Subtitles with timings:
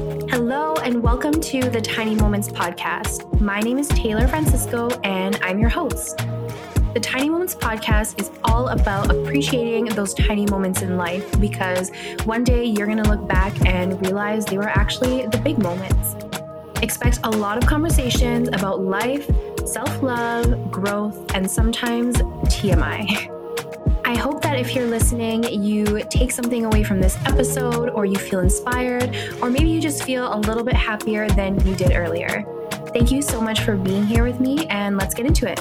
[0.00, 3.38] Hello, and welcome to the Tiny Moments podcast.
[3.38, 6.16] My name is Taylor Francisco, and I'm your host.
[6.94, 11.90] The Tiny Moments podcast is all about appreciating those tiny moments in life because
[12.24, 16.16] one day you're going to look back and realize they were actually the big moments.
[16.82, 19.30] Expect a lot of conversations about life,
[19.66, 23.36] self love, growth, and sometimes TMI.
[24.50, 29.16] That if you're listening, you take something away from this episode, or you feel inspired,
[29.40, 32.44] or maybe you just feel a little bit happier than you did earlier.
[32.92, 35.60] Thank you so much for being here with me, and let's get into it.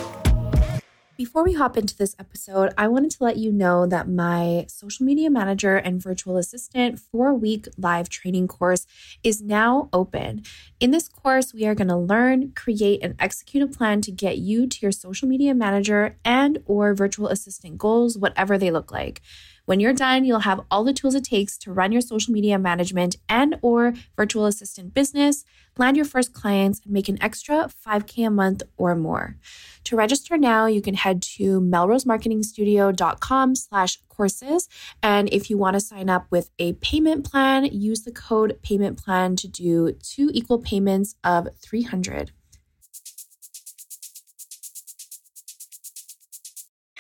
[1.19, 5.05] Before we hop into this episode, I wanted to let you know that my social
[5.05, 8.87] media manager and virtual assistant four week live training course
[9.21, 10.43] is now open.
[10.79, 14.37] In this course, we are going to learn, create, and execute a plan to get
[14.37, 19.21] you to your social media manager and or virtual assistant goals, whatever they look like.
[19.69, 22.57] When you're done, you'll have all the tools it takes to run your social media
[22.57, 25.45] management and or virtual assistant business,
[25.77, 29.35] land your first clients, and make an extra 5k a month or more.
[29.83, 34.67] To register now, you can head to melrosemarketingstudio.com slash courses.
[35.03, 38.97] And if you want to sign up with a payment plan, use the code payment
[38.97, 42.31] plan to do two equal payments of 300.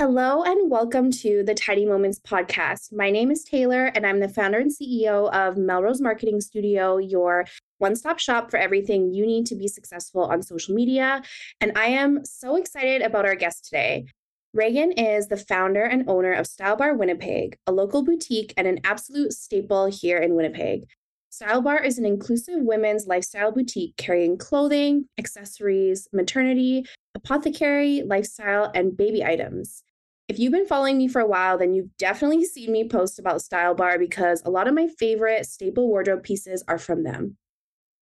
[0.01, 2.93] Hello and welcome to the Tiny Moments podcast.
[2.93, 7.45] My name is Taylor and I'm the founder and CEO of Melrose Marketing Studio, your
[7.79, 11.21] one stop shop for everything you need to be successful on social media.
[11.59, 14.05] And I am so excited about our guest today.
[14.53, 18.79] Reagan is the founder and owner of Style Bar Winnipeg, a local boutique and an
[18.85, 20.85] absolute staple here in Winnipeg.
[21.29, 28.95] Style Bar is an inclusive women's lifestyle boutique carrying clothing, accessories, maternity, apothecary, lifestyle, and
[28.95, 29.83] baby items.
[30.29, 33.41] If you've been following me for a while, then you've definitely seen me post about
[33.41, 37.35] Style Bar because a lot of my favorite staple wardrobe pieces are from them.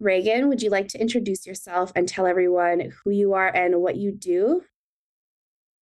[0.02, 3.96] Reagan, would you like to introduce yourself and tell everyone who you are and what
[3.96, 4.62] you do?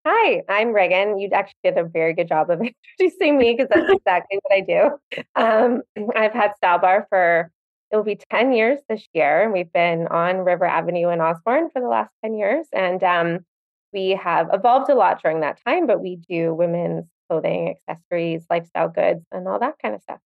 [0.05, 1.17] Hi, I'm Reagan.
[1.17, 2.61] You actually did a very good job of
[2.99, 5.23] introducing me because that's exactly what I do.
[5.35, 5.81] Um,
[6.15, 7.49] I've had Style Bar for
[7.91, 11.71] it will be 10 years this year, and we've been on River Avenue in Osborne
[11.71, 12.67] for the last 10 years.
[12.71, 13.45] And um,
[13.95, 18.89] we have evolved a lot during that time, but we do women's clothing, accessories, lifestyle
[18.89, 20.19] goods, and all that kind of stuff.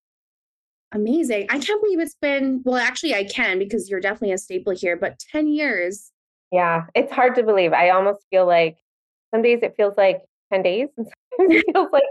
[0.92, 1.46] Amazing.
[1.50, 4.96] I can't believe it's been, well, actually, I can because you're definitely a staple here,
[4.96, 6.10] but 10 years.
[6.50, 7.74] Yeah, it's hard to believe.
[7.74, 8.78] I almost feel like
[9.32, 12.02] some days it feels like 10 days, and sometimes it feels like,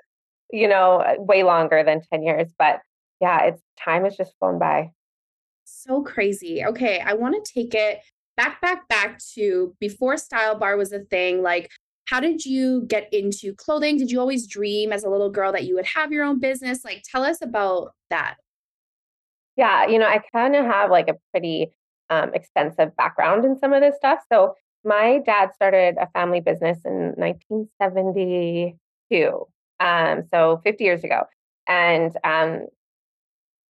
[0.52, 2.54] you know, uh, way longer than 10 years.
[2.60, 2.82] But
[3.20, 4.92] yeah, it's time has just flown by.
[5.66, 6.64] So crazy.
[6.64, 8.00] Okay, I want to take it
[8.38, 11.42] back, back, back to before Style Bar was a thing.
[11.42, 11.70] Like,
[12.06, 13.98] how did you get into clothing?
[13.98, 16.86] Did you always dream as a little girl that you would have your own business?
[16.86, 18.36] Like, tell us about that.
[19.58, 21.72] Yeah, you know, I kind of have like a pretty
[22.10, 24.20] um, extensive background in some of this stuff.
[24.32, 24.54] So,
[24.86, 29.46] my dad started a family business in 1972.
[29.80, 31.24] Um, so 50 years ago.
[31.68, 32.68] And um,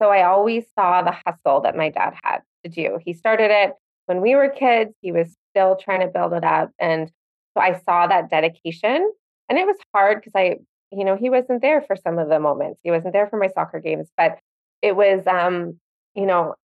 [0.03, 2.98] so I always saw the hustle that my dad had to do.
[3.04, 3.74] He started it
[4.06, 6.70] when we were kids, he was still trying to build it up.
[6.78, 7.10] And
[7.54, 9.12] so I saw that dedication.
[9.48, 10.56] And it was hard because I,
[10.91, 12.81] you know, he wasn't there for some of the moments.
[12.82, 14.38] He wasn't there for my soccer games, but
[14.82, 15.78] it was, um,
[16.15, 16.54] you know,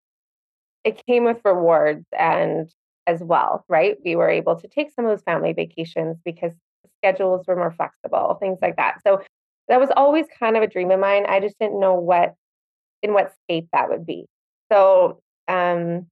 [0.85, 2.71] it came with rewards and
[3.07, 3.97] as well, right?
[4.05, 6.53] We were able to take some of those family vacations because
[6.99, 8.99] schedules were more flexible, things like that.
[9.07, 9.23] So
[9.69, 11.27] that was always kind of a dream of mine.
[11.29, 12.35] I just didn't know what
[13.03, 14.27] in what state that would be.
[14.71, 16.07] So um,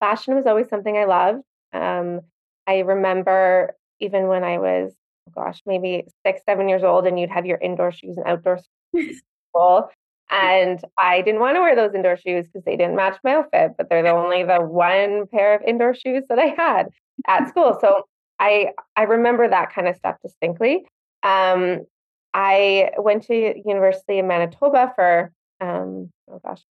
[0.00, 1.42] fashion was always something I loved.
[1.72, 2.20] Um,
[2.66, 4.92] I remember even when I was,
[5.28, 8.60] oh gosh, maybe six, seven years old, and you'd have your indoor shoes and outdoor
[8.94, 9.22] shoes.
[10.30, 13.72] and I didn't want to wear those indoor shoes because they didn't match my outfit,
[13.78, 16.88] but they're the only the one pair of indoor shoes that I had
[17.26, 17.78] at school.
[17.80, 18.06] So
[18.38, 20.86] I I remember that kind of stuff distinctly.
[21.22, 21.86] Um,
[22.34, 26.62] I went to University of Manitoba for um, oh gosh,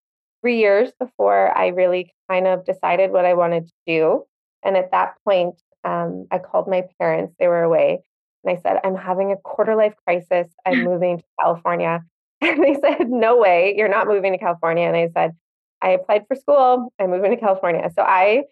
[0.45, 4.25] three years before I really kind of decided what I wanted to do.
[4.61, 8.03] And at that point, um, I called my parents, they were away,
[8.43, 10.47] and I said, I'm having a quarter life crisis.
[10.63, 12.03] I'm moving to California.
[12.41, 14.85] And they said, No way, you're not moving to California.
[14.85, 15.35] And I said,
[15.81, 17.89] I applied for school, I'm moving to California.
[17.95, 18.43] So I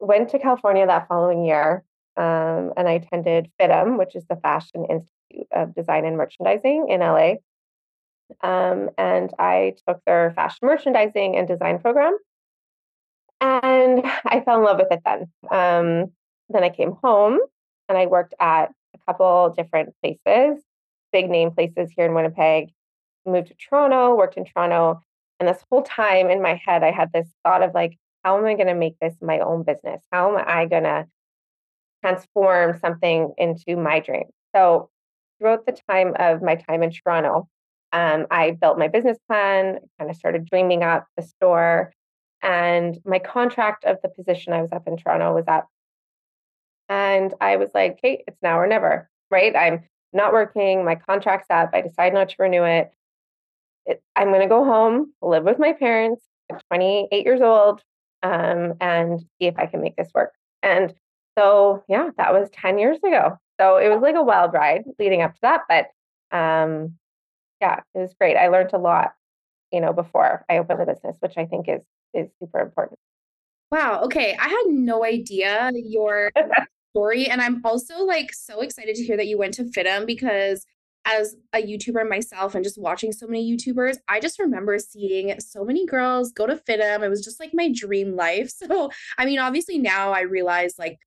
[0.00, 1.82] went to California that following year
[2.18, 7.00] um, and I attended FIDM, which is the Fashion Institute of Design and Merchandising in
[7.00, 7.36] LA.
[8.42, 12.16] Um, and I took their fashion merchandising and design program.
[13.40, 15.30] And I fell in love with it then.
[15.50, 16.12] Um,
[16.48, 17.38] then I came home
[17.88, 20.62] and I worked at a couple different places,
[21.12, 22.70] big name places here in Winnipeg.
[23.26, 25.02] Moved to Toronto, worked in Toronto.
[25.38, 28.44] And this whole time in my head, I had this thought of like, how am
[28.44, 30.00] I going to make this my own business?
[30.10, 31.06] How am I going to
[32.02, 34.24] transform something into my dream?
[34.54, 34.90] So,
[35.38, 37.48] throughout the time of my time in Toronto,
[37.92, 41.92] um, I built my business plan, kind of started dreaming up the store.
[42.42, 45.68] And my contract of the position I was up in Toronto was up.
[46.88, 49.54] And I was like, hey, it's now or never, right?
[49.54, 50.84] I'm not working.
[50.84, 51.70] My contract's up.
[51.72, 52.92] I decide not to renew it.
[53.86, 57.82] it I'm going to go home, live with my parents, at 28 years old,
[58.22, 60.32] um, and see if I can make this work.
[60.62, 60.94] And
[61.36, 63.38] so, yeah, that was 10 years ago.
[63.60, 65.62] So it was like a wild ride leading up to that.
[65.68, 66.97] But um,
[67.60, 68.36] yeah, it was great.
[68.36, 69.12] I learned a lot,
[69.72, 71.82] you know, before I opened the business, which I think is
[72.14, 72.98] is super important.
[73.70, 74.00] Wow.
[74.04, 74.36] Okay.
[74.40, 76.30] I had no idea your
[76.90, 77.26] story.
[77.26, 80.64] And I'm also like so excited to hear that you went to FIDM because
[81.04, 85.64] as a YouTuber myself and just watching so many YouTubers, I just remember seeing so
[85.64, 87.02] many girls go to FIDM.
[87.02, 88.50] It was just like my dream life.
[88.68, 90.98] So, I mean, obviously now I realize like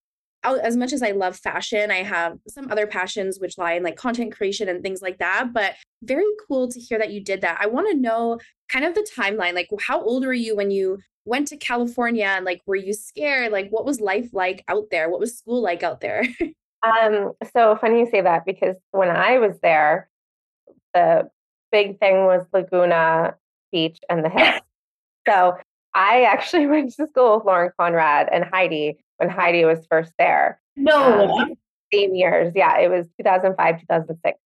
[0.44, 3.96] as much as I love fashion, I have some other passions which lie in like
[3.96, 5.54] content creation and things like that.
[5.54, 7.60] But very cool to hear that you did that.
[7.62, 8.40] I want to know
[8.70, 9.54] kind of the timeline.
[9.54, 12.26] Like, how old were you when you went to California?
[12.26, 13.52] And like, were you scared?
[13.52, 15.10] Like, what was life like out there?
[15.10, 16.26] What was school like out there?
[16.84, 20.10] um, so funny you say that because when I was there,
[20.94, 21.30] the
[21.72, 23.36] big thing was Laguna
[23.72, 24.62] Beach and the hills.
[25.28, 25.58] so
[25.94, 30.60] I actually went to school with Lauren Conrad and Heidi when Heidi was first there.
[30.76, 31.30] No.
[31.38, 31.54] Um,
[31.94, 32.52] same years.
[32.56, 34.40] Yeah, it was 2005, 2006.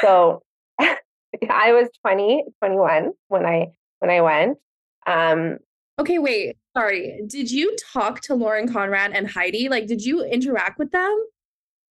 [0.00, 0.42] So
[0.80, 4.58] I was 20, 21 when I when I went.
[5.06, 5.58] Um
[6.00, 6.56] Okay, wait.
[6.76, 7.20] Sorry.
[7.26, 9.68] Did you talk to Lauren Conrad and Heidi?
[9.68, 11.24] Like did you interact with them?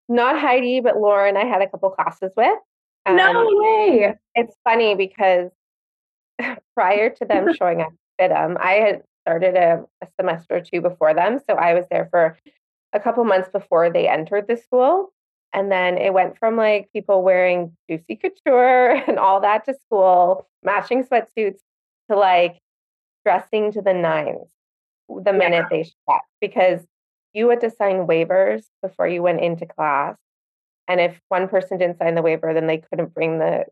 [0.09, 2.57] Not Heidi, but Lauren I had a couple classes with.
[3.05, 4.15] Um, no way.
[4.33, 5.51] It's funny because
[6.73, 10.81] prior to them showing up at FIDM, I had started a, a semester or two
[10.81, 11.39] before them.
[11.49, 12.37] So I was there for
[12.93, 15.11] a couple months before they entered the school.
[15.53, 20.47] And then it went from like people wearing juicy couture and all that to school,
[20.63, 21.59] matching sweatsuits
[22.09, 22.59] to like
[23.23, 24.47] dressing to the nines
[25.09, 25.37] the yeah.
[25.37, 26.81] minute they showed up because
[27.33, 30.15] you had to sign waivers before you went into class.
[30.87, 33.65] And if one person didn't sign the waiver, then they couldn't bring the,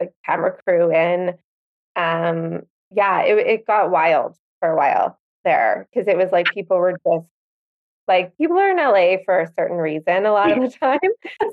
[0.00, 1.34] the camera crew in.
[1.96, 6.76] Um, yeah, it, it got wild for a while there because it was like people
[6.76, 7.26] were just
[8.06, 10.98] like people are in LA for a certain reason a lot of the time.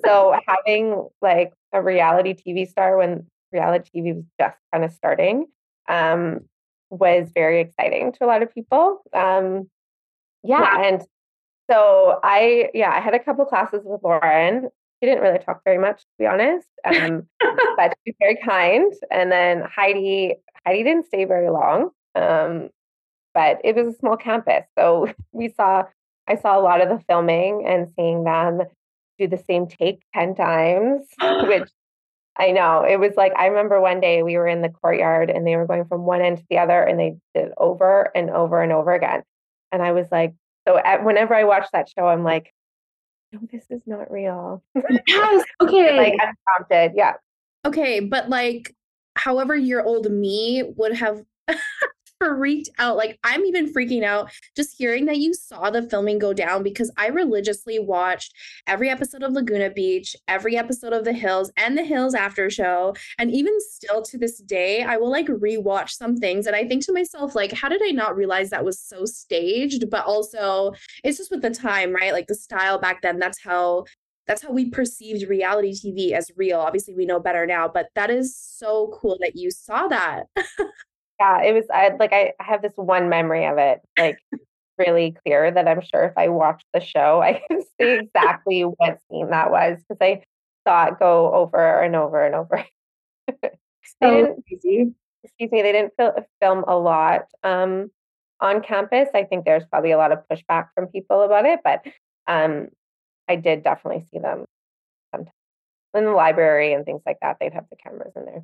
[0.05, 5.47] so having like a reality TV star when reality TV was just kind of starting
[5.87, 6.41] um,
[6.89, 9.01] was very exciting to a lot of people.
[9.13, 9.69] Um,
[10.43, 11.01] yeah, yeah, and
[11.69, 14.69] so I yeah I had a couple classes with Lauren.
[14.99, 17.27] She didn't really talk very much, to be honest, um,
[17.75, 18.93] but she was very kind.
[19.11, 20.35] And then Heidi
[20.65, 21.89] Heidi didn't stay very long.
[22.15, 22.69] Um,
[23.35, 24.63] but it was a small campus.
[24.79, 25.83] So we saw,
[26.27, 28.61] I saw a lot of the filming and seeing them
[29.19, 31.69] do the same take 10 times, which
[32.37, 35.45] I know it was like, I remember one day we were in the courtyard and
[35.45, 38.29] they were going from one end to the other and they did it over and
[38.31, 39.21] over and over again.
[39.71, 40.33] And I was like,
[40.67, 42.51] so at, whenever I watch that show, I'm like,
[43.31, 44.63] no, this is not real.
[45.07, 45.45] Yes.
[45.61, 45.97] Okay.
[45.97, 46.93] like unprompted.
[46.95, 47.13] Yeah.
[47.65, 47.99] Okay.
[47.99, 48.73] But like,
[49.15, 51.23] however your old me would have
[52.25, 52.97] freaked out.
[52.97, 56.91] Like I'm even freaking out just hearing that you saw the filming go down because
[56.97, 58.33] I religiously watched
[58.67, 62.95] every episode of Laguna Beach, every episode of The Hills and The Hills after show.
[63.17, 66.85] And even still to this day, I will like rewatch some things and I think
[66.85, 69.89] to myself, like, how did I not realize that was so staged?
[69.89, 72.13] But also it's just with the time, right?
[72.13, 73.85] Like the style back then, that's how
[74.27, 76.59] that's how we perceived reality TV as real.
[76.59, 80.23] Obviously, we know better now, but that is so cool that you saw that.
[81.19, 84.19] Yeah, it was I like I have this one memory of it, like
[84.77, 88.99] really clear that I'm sure if I watched the show, I can see exactly what
[89.09, 90.23] scene that was because I
[90.67, 92.65] saw it go over and over and over.
[93.27, 93.51] they
[94.01, 94.43] didn't.
[95.23, 97.89] Excuse me, they didn't fil- film a lot um,
[98.39, 99.09] on campus.
[99.15, 101.83] I think there's probably a lot of pushback from people about it, but
[102.27, 102.67] um,
[103.27, 104.45] I did definitely see them
[105.11, 105.33] sometimes
[105.95, 107.37] in the library and things like that.
[107.39, 108.43] They'd have the cameras in there.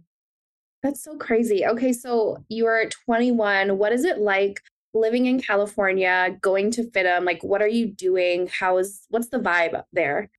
[0.84, 1.66] That's so crazy.
[1.66, 3.78] Okay, so you're 21.
[3.78, 4.62] What is it like
[4.94, 7.26] living in California, going to FIDM?
[7.26, 8.48] Like, what are you doing?
[8.48, 10.30] How is what's the vibe up there?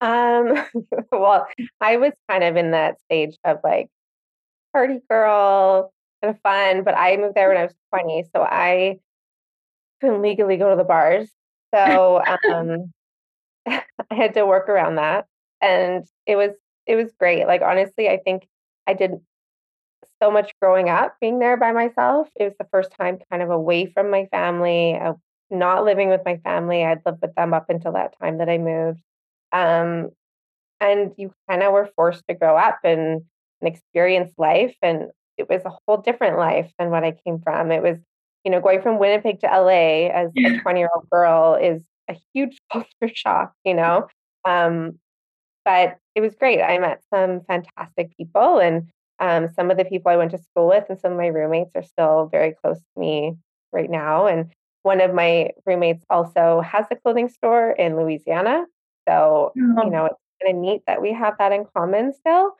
[0.00, 0.64] Um,
[1.12, 1.46] well,
[1.80, 3.88] I was kind of in that stage of like
[4.72, 5.92] party girl,
[6.22, 8.98] kind of fun, but I moved there when I was 20, so I
[10.00, 11.30] couldn't legally go to the bars.
[11.74, 12.92] So um,
[13.66, 15.26] I had to work around that,
[15.60, 16.52] and it was
[16.86, 17.46] it was great.
[17.46, 18.46] Like honestly, I think
[18.86, 19.12] I did
[20.22, 22.28] so much growing up being there by myself.
[22.36, 25.14] It was the first time kind of away from my family, uh,
[25.50, 26.84] not living with my family.
[26.84, 29.00] I'd lived with them up until that time that I moved.
[29.52, 30.10] Um,
[30.80, 33.22] and you kind of were forced to grow up and,
[33.60, 34.74] and experience life.
[34.82, 37.70] And it was a whole different life than what I came from.
[37.70, 37.98] It was,
[38.44, 42.16] you know, going from Winnipeg to LA as a 20 year old girl is a
[42.32, 44.08] huge culture shock, you know.
[44.44, 44.98] Um,
[45.64, 46.62] but it was great.
[46.62, 48.88] I met some fantastic people, and
[49.20, 51.72] um, some of the people I went to school with and some of my roommates
[51.74, 53.36] are still very close to me
[53.72, 54.26] right now.
[54.26, 54.50] And
[54.82, 58.64] one of my roommates also has a clothing store in Louisiana.
[59.08, 59.84] So, oh.
[59.84, 62.52] you know, it's kind of neat that we have that in common still.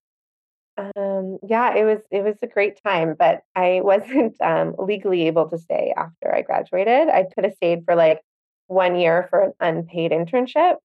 [0.77, 5.49] Um, yeah, it was it was a great time, but I wasn't um, legally able
[5.49, 7.09] to stay after I graduated.
[7.09, 8.21] I could have stayed for like
[8.67, 10.77] one year for an unpaid internship,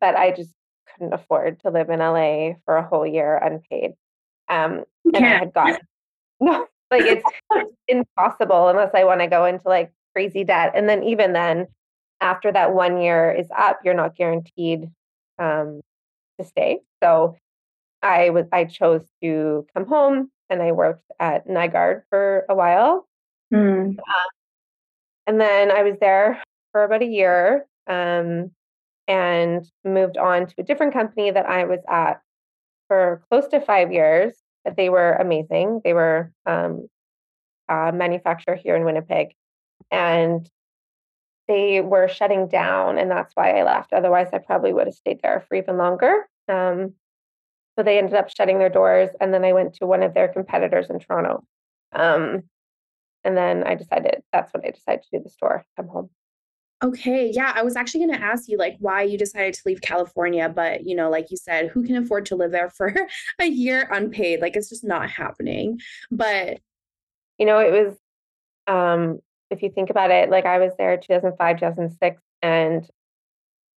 [0.00, 0.52] but I just
[0.92, 3.92] couldn't afford to live in LA for a whole year unpaid.
[4.48, 5.80] Um, and I had got
[6.40, 10.72] no, like it's, it's impossible unless I want to go into like crazy debt.
[10.74, 11.66] And then even then,
[12.20, 14.88] after that one year is up, you're not guaranteed
[15.38, 15.80] um,
[16.38, 16.80] to stay.
[17.02, 17.36] So
[18.02, 23.06] I was I chose to come home and I worked at Nygard for a while.
[23.52, 23.98] Mm.
[23.98, 24.28] Uh,
[25.26, 28.50] and then I was there for about a year um,
[29.06, 32.20] and moved on to a different company that I was at
[32.88, 34.34] for close to five years.
[34.76, 35.80] They were amazing.
[35.84, 36.88] They were um,
[37.68, 39.34] a manufacturer here in Winnipeg,
[39.90, 40.48] and
[41.46, 43.92] they were shutting down, and that's why I left.
[43.92, 46.28] Otherwise, I probably would have stayed there for even longer.
[46.48, 46.94] Um,
[47.76, 50.28] so they ended up shutting their doors, and then I went to one of their
[50.28, 51.44] competitors in Toronto.
[51.92, 52.42] Um,
[53.24, 56.10] and then I decided that's when I decided to do the store, come home.
[56.82, 59.80] Okay, yeah, I was actually going to ask you like why you decided to leave
[59.80, 62.94] California, but you know, like you said, who can afford to live there for
[63.40, 64.40] a year unpaid?
[64.40, 65.80] Like it's just not happening.
[66.10, 66.60] But
[67.38, 67.96] you know, it was
[68.68, 69.18] um
[69.50, 72.88] if you think about it, like I was there 2005, 2006 and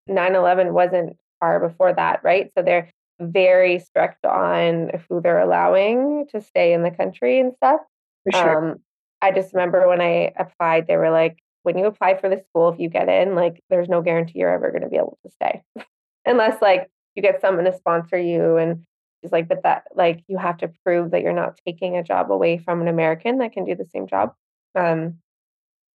[0.08, 2.50] 9/11 wasn't far before that, right?
[2.56, 2.88] So they're
[3.20, 7.80] very strict on who they're allowing to stay in the country and stuff.
[8.24, 8.72] For sure.
[8.72, 8.78] Um,
[9.20, 12.68] I just remember when I applied, they were like, when you apply for the school,
[12.70, 15.30] if you get in, like there's no guarantee you're ever going to be able to
[15.30, 15.62] stay,
[16.26, 18.84] unless like you get someone to sponsor you and
[19.22, 22.30] just like, but that like you have to prove that you're not taking a job
[22.30, 24.34] away from an American that can do the same job.
[24.74, 25.18] Um,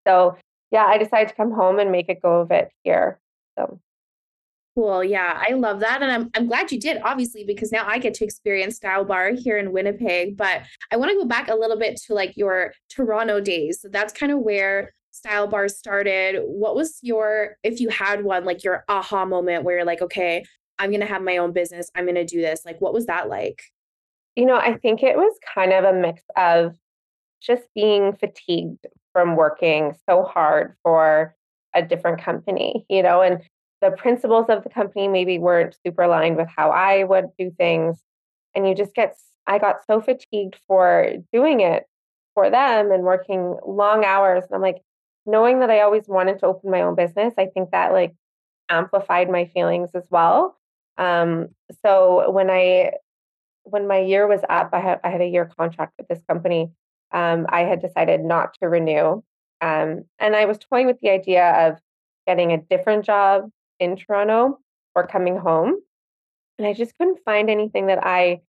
[0.07, 0.37] so
[0.71, 3.19] yeah, I decided to come home and make a go of it here.
[3.57, 3.79] So
[4.77, 5.03] cool.
[5.03, 6.03] Yeah, I love that.
[6.03, 9.31] And I'm, I'm glad you did, obviously, because now I get to experience Style Bar
[9.31, 10.37] here in Winnipeg.
[10.37, 13.81] But I want to go back a little bit to like your Toronto days.
[13.81, 18.45] So that's kind of where style bars started what was your if you had one
[18.45, 20.43] like your aha moment where you're like okay
[20.77, 23.07] i'm going to have my own business i'm going to do this like what was
[23.07, 23.61] that like?
[24.35, 26.75] You know i think it was kind of a mix of
[27.41, 31.35] just being fatigued from working so hard for
[31.73, 33.41] a different company you know and
[33.81, 37.99] the principles of the company maybe weren't super aligned with how i would do things
[38.53, 39.15] and you just get
[39.47, 41.85] i got so fatigued for doing it
[42.35, 44.81] for them and working long hours and i'm like
[45.27, 48.15] knowing that I always wanted to open my own business, I think that like
[48.69, 50.57] amplified my feelings as well.
[50.97, 51.49] Um,
[51.85, 52.93] so when I
[53.63, 56.71] when my year was up, I had I had a year contract with this company.
[57.11, 59.23] Um, I had decided not to renew,
[59.61, 61.77] um, and I was toying with the idea of
[62.25, 64.59] getting a different job in Toronto
[64.95, 65.75] or coming home,
[66.57, 68.41] and I just couldn't find anything that I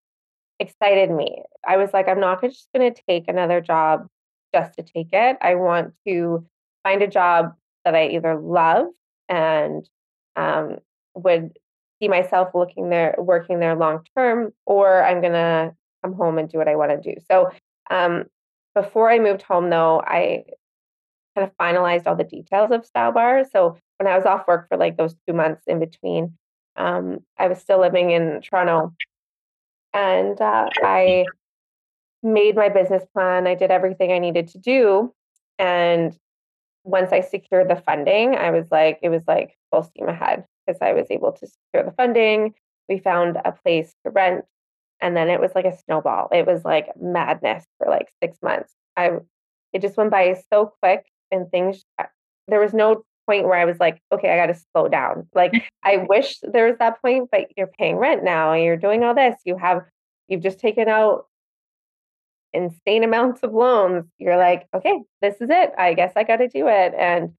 [0.59, 1.43] excited me.
[1.67, 4.07] I was like, I'm not just going to take another job
[4.55, 5.37] just to take it.
[5.41, 6.47] I want to
[6.87, 7.53] find a job
[7.85, 8.87] that I either love
[9.29, 9.89] and
[10.37, 10.77] um,
[11.17, 11.59] would
[11.99, 15.75] see myself looking there, working there long term, or I'm gonna
[16.05, 17.21] come home and do what I want to do.
[17.29, 17.51] So
[17.91, 18.27] um,
[18.77, 20.45] before I moved home, though, I
[21.35, 23.45] kind of finalized all the details of Style Bar.
[23.51, 26.35] So when I was off work for like those two months in between,
[26.77, 28.95] um, I was still living in Toronto,
[29.93, 31.25] and uh, I
[32.23, 33.49] made my business plan.
[33.49, 35.13] I did everything I needed to do,
[35.59, 36.17] and
[36.87, 40.81] once I secured the funding, I was like, it was like full steam ahead because
[40.81, 42.55] I was able to secure the funding.
[42.89, 44.45] We found a place to rent.
[45.01, 46.29] And then it was like a snowball.
[46.33, 48.73] It was like madness for like six months.
[48.97, 49.19] I
[49.73, 52.05] it just went by so quick and things uh,
[52.49, 55.27] there was no point where I was like, okay, I gotta slow down.
[55.35, 55.53] Like
[55.85, 59.35] I wish there was that point, but you're paying rent now, you're doing all this.
[59.45, 59.83] You have
[60.29, 61.27] you've just taken out
[62.57, 65.73] insane amounts of loans, you're like, okay, this is it.
[65.79, 66.95] I guess I got to do it.
[66.99, 67.33] And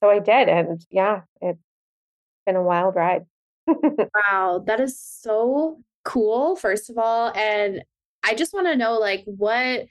[0.00, 0.48] so I did.
[0.48, 1.58] And yeah, it's
[2.44, 3.26] been a wild ride.
[3.66, 7.32] wow, that is so cool, first of all.
[7.34, 7.82] And
[8.24, 9.86] I just want to know like what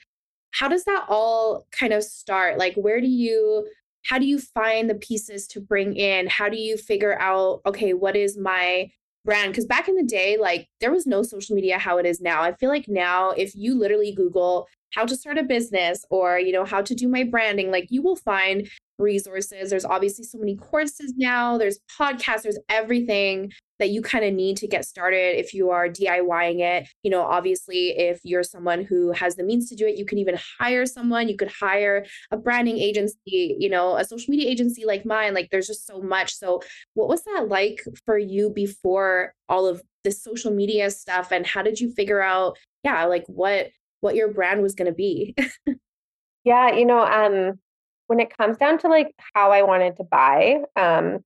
[0.51, 2.57] how does that all kind of start?
[2.57, 3.67] Like where do you
[4.03, 6.27] how do you find the pieces to bring in?
[6.27, 8.89] How do you figure out okay, what is my
[9.25, 12.21] brand because back in the day like there was no social media how it is
[12.21, 12.41] now.
[12.41, 16.53] I feel like now if you literally google how to start a business or you
[16.53, 20.55] know how to do my branding like you will find resources there's obviously so many
[20.55, 25.53] courses now there's podcasts there's everything that you kind of need to get started if
[25.53, 26.87] you are DIYing it.
[27.03, 30.17] You know, obviously, if you're someone who has the means to do it, you can
[30.17, 31.27] even hire someone.
[31.27, 35.33] You could hire a branding agency, you know, a social media agency like mine.
[35.33, 36.33] Like, there's just so much.
[36.35, 36.61] So,
[36.93, 41.31] what was that like for you before all of this social media stuff?
[41.31, 43.69] And how did you figure out, yeah, like what
[44.01, 45.35] what your brand was going to be?
[46.43, 47.59] yeah, you know, um,
[48.07, 51.23] when it comes down to like how I wanted to buy, um,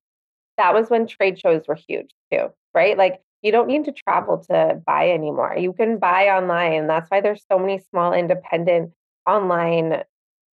[0.57, 2.97] that was when trade shows were huge too, right?
[2.97, 5.55] Like you don't need to travel to buy anymore.
[5.57, 6.87] You can buy online.
[6.87, 8.91] That's why there's so many small independent
[9.27, 10.03] online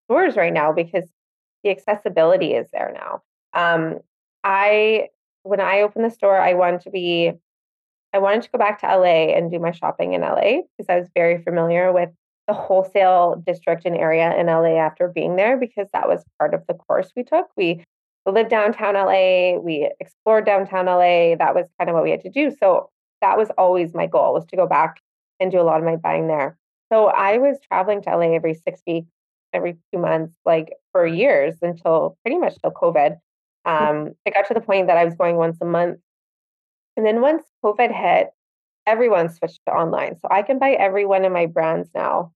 [0.07, 1.05] stores right now because
[1.65, 3.23] the accessibility is there now.
[3.53, 3.99] Um,
[4.45, 5.09] I
[5.43, 7.33] when I opened the store, I wanted to be
[8.13, 10.99] I wanted to go back to LA and do my shopping in LA because I
[10.99, 12.11] was very familiar with
[12.47, 16.63] the wholesale district and area in LA after being there because that was part of
[16.69, 17.49] the course we took.
[17.57, 17.85] We
[18.25, 19.59] lived downtown LA.
[19.59, 21.37] We explored downtown LA.
[21.37, 22.51] That was kind of what we had to do.
[22.59, 25.01] So that was always my goal was to go back
[25.41, 26.57] and do a lot of my buying there.
[26.93, 29.09] So I was traveling to LA every six weeks,
[29.53, 33.19] every two months, like for years until pretty much till COVID.
[33.67, 33.91] Mm.
[33.91, 35.99] Um, it got to the point that I was going once a month.
[36.97, 38.31] And then once COVID hit,
[38.87, 40.17] everyone switched to online.
[40.21, 42.33] So I can buy every one of my brands now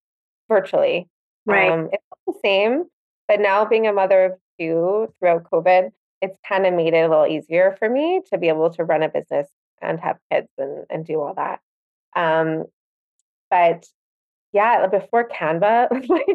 [0.50, 1.08] virtually.
[1.46, 1.72] Right.
[1.72, 2.84] Um, it's not the same,
[3.26, 5.90] but now being a mother of two throughout COVID,
[6.20, 9.02] it's kind of made it a little easier for me to be able to run
[9.02, 9.48] a business
[9.80, 11.60] and have kids and, and do all that.
[12.14, 12.64] Um,
[13.48, 13.86] but
[14.52, 16.26] yeah, before Canva, like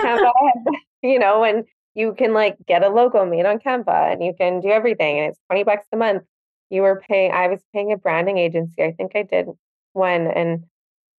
[0.00, 0.30] Canva,
[1.02, 4.60] you know, and you can like get a logo made on Canva and you can
[4.60, 6.22] do everything and it's 20 bucks a month.
[6.70, 8.82] You were paying, I was paying a branding agency.
[8.82, 9.48] I think I did
[9.92, 10.64] one and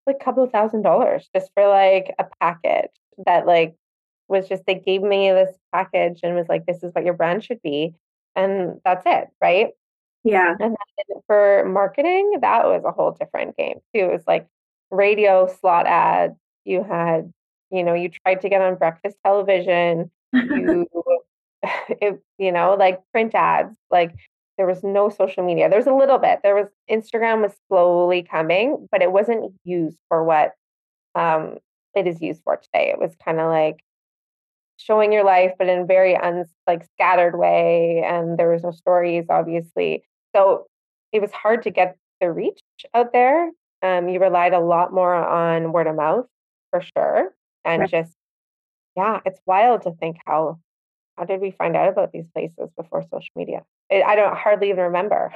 [0.09, 2.91] a couple of thousand dollars just for like a package
[3.25, 3.75] that like
[4.27, 7.43] was just they gave me this package and was like, this is what your brand
[7.43, 7.93] should be.
[8.35, 9.69] And that's it, right?
[10.23, 10.55] Yeah.
[10.59, 10.75] And
[11.27, 14.01] for marketing, that was a whole different game too.
[14.01, 14.47] It was like
[14.91, 16.37] radio slot ads.
[16.65, 17.31] You had,
[17.71, 20.11] you know, you tried to get on breakfast television.
[20.31, 20.87] You,
[21.89, 23.75] it, you know, like print ads.
[23.89, 24.13] Like
[24.59, 25.69] there was no social media.
[25.69, 26.41] There was a little bit.
[26.43, 30.51] There was Instagram was slowly coming, but it wasn't used for what
[31.15, 31.59] um,
[31.95, 32.89] it is used for today.
[32.89, 33.79] It was kind of like
[34.75, 38.03] showing your life, but in a very un, like scattered way.
[38.05, 40.03] And there was no stories, obviously.
[40.35, 40.67] So
[41.13, 42.59] it was hard to get the reach
[42.93, 43.51] out there.
[43.81, 46.25] Um, you relied a lot more on word of mouth
[46.69, 47.33] for sure.
[47.63, 47.89] And right.
[47.89, 48.11] just,
[48.97, 50.59] yeah, it's wild to think how
[51.19, 53.63] how did we find out about these places before social media?
[53.91, 55.33] I don't hardly even remember.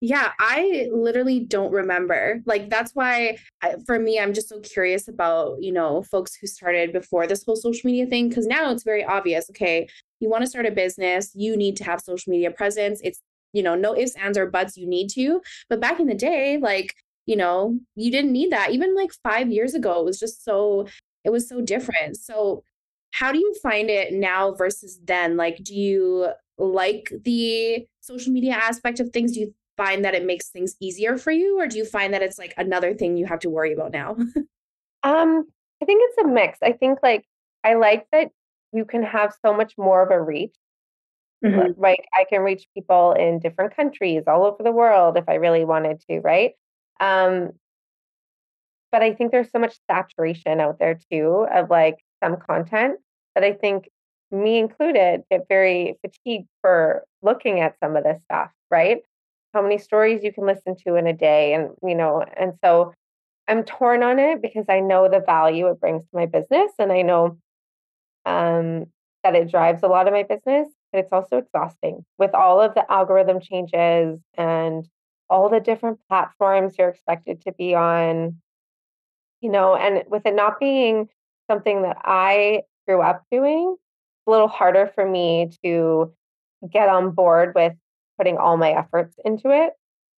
[0.00, 2.42] Yeah, I literally don't remember.
[2.44, 6.48] Like that's why I, for me I'm just so curious about, you know, folks who
[6.48, 9.86] started before this whole social media thing cuz now it's very obvious, okay,
[10.18, 13.00] you want to start a business, you need to have social media presence.
[13.04, 13.20] It's,
[13.52, 15.40] you know, no ifs ands or buts you need to.
[15.68, 16.94] But back in the day, like,
[17.26, 18.72] you know, you didn't need that.
[18.72, 20.88] Even like 5 years ago, it was just so
[21.22, 22.16] it was so different.
[22.16, 22.64] So
[23.12, 25.36] how do you find it now versus then?
[25.36, 29.32] Like do you like the social media aspect of things?
[29.32, 32.22] Do you find that it makes things easier for you or do you find that
[32.22, 34.10] it's like another thing you have to worry about now
[35.02, 35.44] um
[35.82, 37.24] i think it's a mix i think like
[37.64, 38.30] i like that
[38.72, 40.54] you can have so much more of a reach
[41.44, 41.80] mm-hmm.
[41.80, 45.64] right i can reach people in different countries all over the world if i really
[45.64, 46.52] wanted to right
[47.00, 47.50] um
[48.92, 52.98] but i think there's so much saturation out there too of like some content
[53.34, 53.88] that i think
[54.30, 59.02] me included get very fatigued for looking at some of this stuff right?
[59.52, 62.94] How many stories you can listen to in a day and you know and so
[63.46, 66.90] i'm torn on it because i know the value it brings to my business and
[66.90, 67.36] i know
[68.24, 68.86] um,
[69.24, 72.74] that it drives a lot of my business but it's also exhausting with all of
[72.74, 74.88] the algorithm changes and
[75.28, 78.36] all the different platforms you're expected to be on
[79.42, 81.08] you know and with it not being
[81.50, 86.12] something that i grew up doing it's a little harder for me to
[86.70, 87.74] get on board with
[88.18, 89.72] putting all my efforts into it,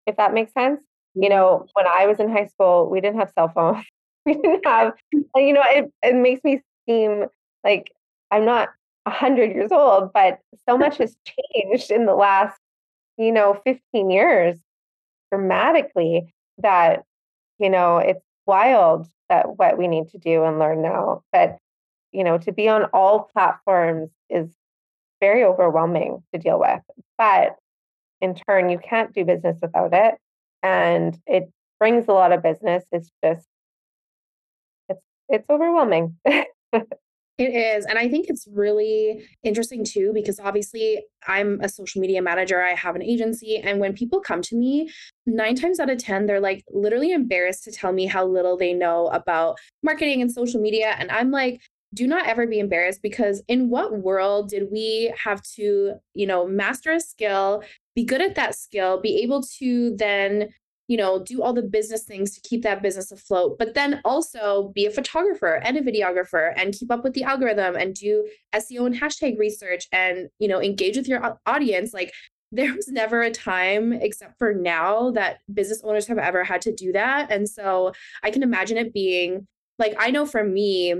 [0.07, 0.83] if that makes sense.
[1.15, 3.85] You know, when I was in high school, we didn't have cell phones.
[4.27, 7.27] we didn't have, you know, it, it makes me seem
[7.63, 7.93] like
[8.31, 8.71] I'm not
[9.05, 12.59] 100 years old, but so much has changed in the last,
[13.17, 14.59] you know, 15 years
[15.31, 17.05] dramatically that,
[17.59, 21.23] you know, it's wild that what we need to do and learn now.
[21.33, 21.59] But
[22.13, 24.49] you know, to be on all platforms is
[25.21, 26.81] very overwhelming to deal with.
[27.19, 27.57] But
[28.21, 30.15] in turn, you can't do business without it.
[30.63, 32.85] And it brings a lot of business.
[32.93, 33.47] It's just
[34.89, 36.17] it's it's overwhelming.
[37.37, 37.85] It is.
[37.87, 42.63] And I think it's really interesting too, because obviously I'm a social media manager.
[42.63, 43.57] I have an agency.
[43.59, 44.89] And when people come to me,
[45.27, 48.73] nine times out of 10, they're like literally embarrassed to tell me how little they
[48.73, 50.95] know about marketing and social media.
[50.97, 51.61] And I'm like,
[51.93, 56.47] do not ever be embarrassed because in what world did we have to, you know,
[56.47, 57.65] master a skill,
[57.97, 60.51] be good at that skill, be able to then
[60.89, 64.71] you know, do all the business things to keep that business afloat, but then also
[64.75, 68.87] be a photographer and a videographer and keep up with the algorithm and do SEO
[68.87, 71.95] and hashtag research and, you know, engage with your audience.
[71.95, 72.13] Like
[72.53, 76.73] there was never a time except for now that business owners have ever had to
[76.73, 77.33] do that.
[77.33, 77.93] And so
[78.23, 80.95] I can imagine it being like, I know for me,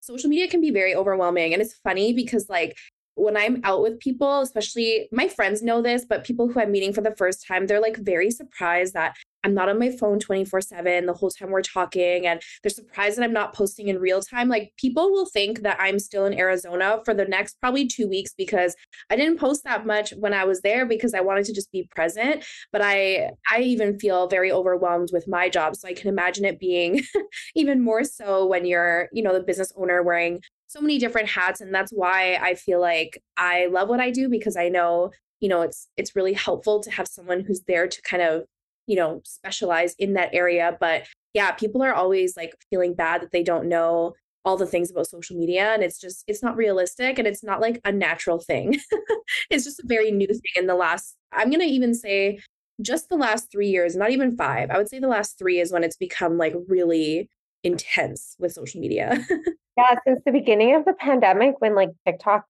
[0.00, 1.52] social media can be very overwhelming.
[1.52, 2.76] And it's funny because, like,
[3.16, 6.92] when I'm out with people, especially my friends know this, but people who I'm meeting
[6.92, 10.60] for the first time, they're like very surprised that I'm not on my phone 24
[10.60, 12.26] 7 the whole time we're talking.
[12.26, 14.48] And they're surprised that I'm not posting in real time.
[14.48, 18.34] Like people will think that I'm still in Arizona for the next probably two weeks
[18.36, 18.74] because
[19.08, 21.88] I didn't post that much when I was there because I wanted to just be
[21.94, 22.44] present.
[22.72, 25.76] But I I even feel very overwhelmed with my job.
[25.76, 27.02] So I can imagine it being
[27.54, 31.60] even more so when you're, you know, the business owner wearing so many different hats
[31.60, 35.48] and that's why I feel like I love what I do because I know, you
[35.48, 38.44] know, it's it's really helpful to have someone who's there to kind of,
[38.86, 43.32] you know, specialize in that area, but yeah, people are always like feeling bad that
[43.32, 47.18] they don't know all the things about social media and it's just it's not realistic
[47.18, 48.78] and it's not like a natural thing.
[49.50, 52.38] it's just a very new thing in the last I'm going to even say
[52.82, 54.70] just the last 3 years, not even 5.
[54.70, 57.28] I would say the last 3 is when it's become like really
[57.66, 59.18] intense with social media.
[59.76, 62.46] yeah, since the beginning of the pandemic, when like TikTok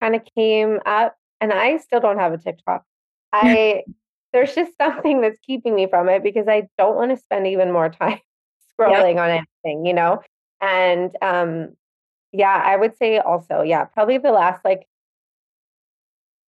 [0.00, 2.84] kind of came up, and I still don't have a TikTok.
[3.32, 3.82] I
[4.32, 7.72] there's just something that's keeping me from it because I don't want to spend even
[7.72, 8.20] more time
[8.80, 9.24] scrolling yep.
[9.24, 9.30] on
[9.64, 10.20] anything, you know.
[10.60, 11.76] And um,
[12.32, 14.86] yeah, I would say also, yeah, probably the last like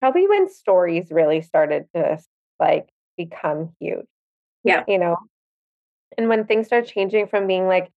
[0.01, 2.19] probably when stories really started to
[2.61, 4.07] like become huge.
[4.65, 4.85] Yeah.
[4.87, 5.17] You know,
[6.17, 7.91] and when things start changing from being like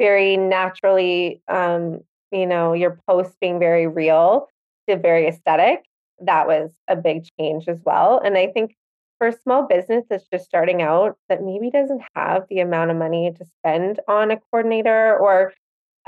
[0.00, 2.00] very naturally, um,
[2.32, 4.48] you know, your posts being very real
[4.88, 5.84] to very aesthetic,
[6.24, 8.18] that was a big change as well.
[8.24, 8.74] And I think
[9.18, 12.96] for a small business that's just starting out that maybe doesn't have the amount of
[12.96, 15.52] money to spend on a coordinator or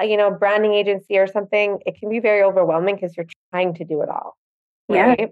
[0.01, 3.75] a, you know branding agency or something it can be very overwhelming because you're trying
[3.75, 4.35] to do it all
[4.89, 5.21] right?
[5.21, 5.27] yeah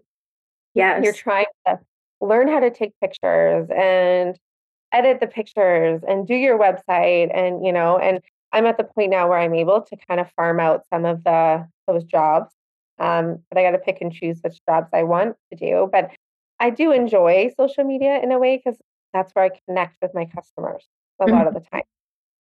[0.75, 1.79] yeah you're trying to
[2.21, 4.39] learn how to take pictures and
[4.93, 8.21] edit the pictures and do your website and you know and
[8.53, 11.23] i'm at the point now where i'm able to kind of farm out some of
[11.25, 12.51] the those jobs
[12.99, 16.11] um, but i got to pick and choose which jobs i want to do but
[16.59, 18.79] i do enjoy social media in a way because
[19.13, 20.85] that's where i connect with my customers
[21.21, 21.35] a mm-hmm.
[21.35, 21.83] lot of the time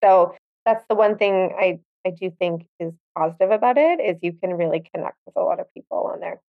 [0.04, 4.34] so that's the one thing i i do think is positive about it is you
[4.34, 6.40] can really connect with a lot of people on there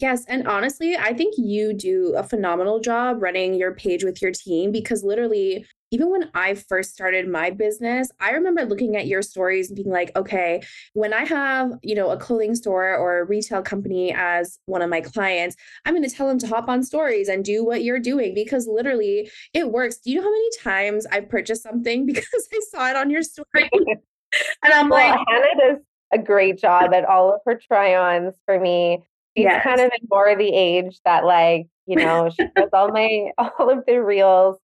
[0.00, 0.24] Yes.
[0.26, 4.72] And honestly, I think you do a phenomenal job running your page with your team
[4.72, 9.68] because literally, even when I first started my business, I remember looking at your stories
[9.68, 10.62] and being like, okay,
[10.94, 14.90] when I have, you know, a clothing store or a retail company as one of
[14.90, 17.98] my clients, I'm going to tell them to hop on stories and do what you're
[17.98, 19.98] doing because literally it works.
[19.98, 23.22] Do you know how many times I've purchased something because I saw it on your
[23.22, 23.68] story?
[23.72, 28.34] and I'm well, like, Hannah does a great job at all of her try ons
[28.44, 28.98] for me
[29.36, 29.62] she's yes.
[29.62, 33.70] kind of in more the age that like you know she does all my all
[33.70, 34.58] of the reels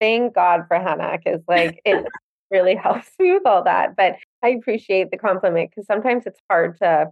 [0.00, 2.04] thank god for hannah because like it
[2.50, 6.78] really helps me with all that but i appreciate the compliment because sometimes it's hard
[6.78, 7.06] to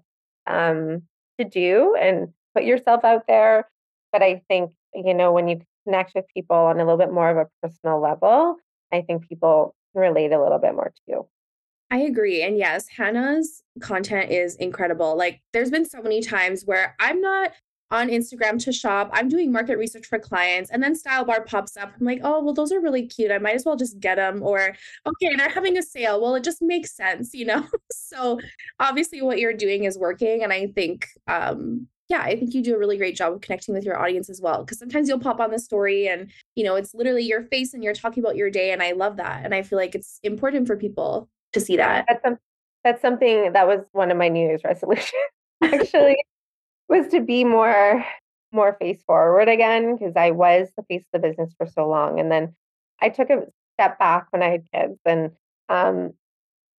[0.46, 1.02] um
[1.38, 3.68] to do and put yourself out there
[4.12, 7.28] but i think you know when you connect with people on a little bit more
[7.28, 8.56] of a personal level
[8.92, 11.28] i think people can relate a little bit more to you
[11.90, 12.42] I agree.
[12.42, 15.16] And yes, Hannah's content is incredible.
[15.16, 17.52] Like, there's been so many times where I'm not
[17.90, 19.10] on Instagram to shop.
[19.12, 21.92] I'm doing market research for clients, and then Style Bar pops up.
[21.98, 23.30] I'm like, oh, well, those are really cute.
[23.30, 24.42] I might as well just get them.
[24.42, 24.74] Or,
[25.06, 26.20] okay, they're having a sale.
[26.20, 27.66] Well, it just makes sense, you know?
[27.92, 28.40] so,
[28.80, 30.42] obviously, what you're doing is working.
[30.42, 33.74] And I think, um, yeah, I think you do a really great job of connecting
[33.74, 34.64] with your audience as well.
[34.64, 37.82] Cause sometimes you'll pop on the story and, you know, it's literally your face and
[37.82, 38.70] you're talking about your day.
[38.70, 39.44] And I love that.
[39.44, 42.06] And I feel like it's important for people to see that.
[42.08, 42.38] That's,
[42.84, 45.10] that's something that was one of my New Year's resolutions
[45.64, 46.16] actually
[46.88, 48.04] was to be more
[48.52, 52.20] more face forward again because I was the face of the business for so long.
[52.20, 52.54] And then
[53.00, 55.32] I took a step back when I had kids and
[55.68, 56.12] Um,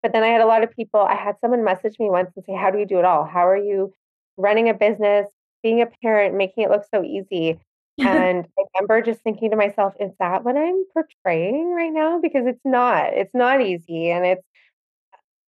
[0.03, 2.45] but then I had a lot of people, I had someone message me once and
[2.45, 3.25] say, How do you do it all?
[3.25, 3.93] How are you
[4.37, 5.27] running a business,
[5.63, 7.59] being a parent, making it look so easy?
[7.99, 12.19] and I remember just thinking to myself, is that what I'm portraying right now?
[12.21, 13.13] Because it's not.
[13.13, 14.11] It's not easy.
[14.11, 14.43] And it's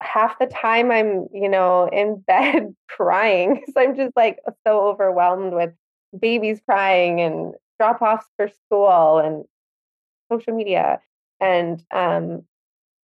[0.01, 5.53] half the time I'm, you know, in bed crying So I'm just like so overwhelmed
[5.53, 5.71] with
[6.17, 9.45] babies crying and drop offs for school and
[10.31, 10.99] social media.
[11.39, 12.43] And um,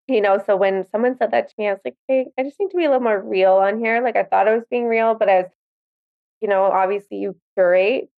[0.07, 2.59] you know, so when someone said that to me, I was like, hey, I just
[2.59, 4.01] need to be a little more real on here.
[4.03, 5.51] Like I thought I was being real, but I was,
[6.41, 8.09] you know, obviously you curate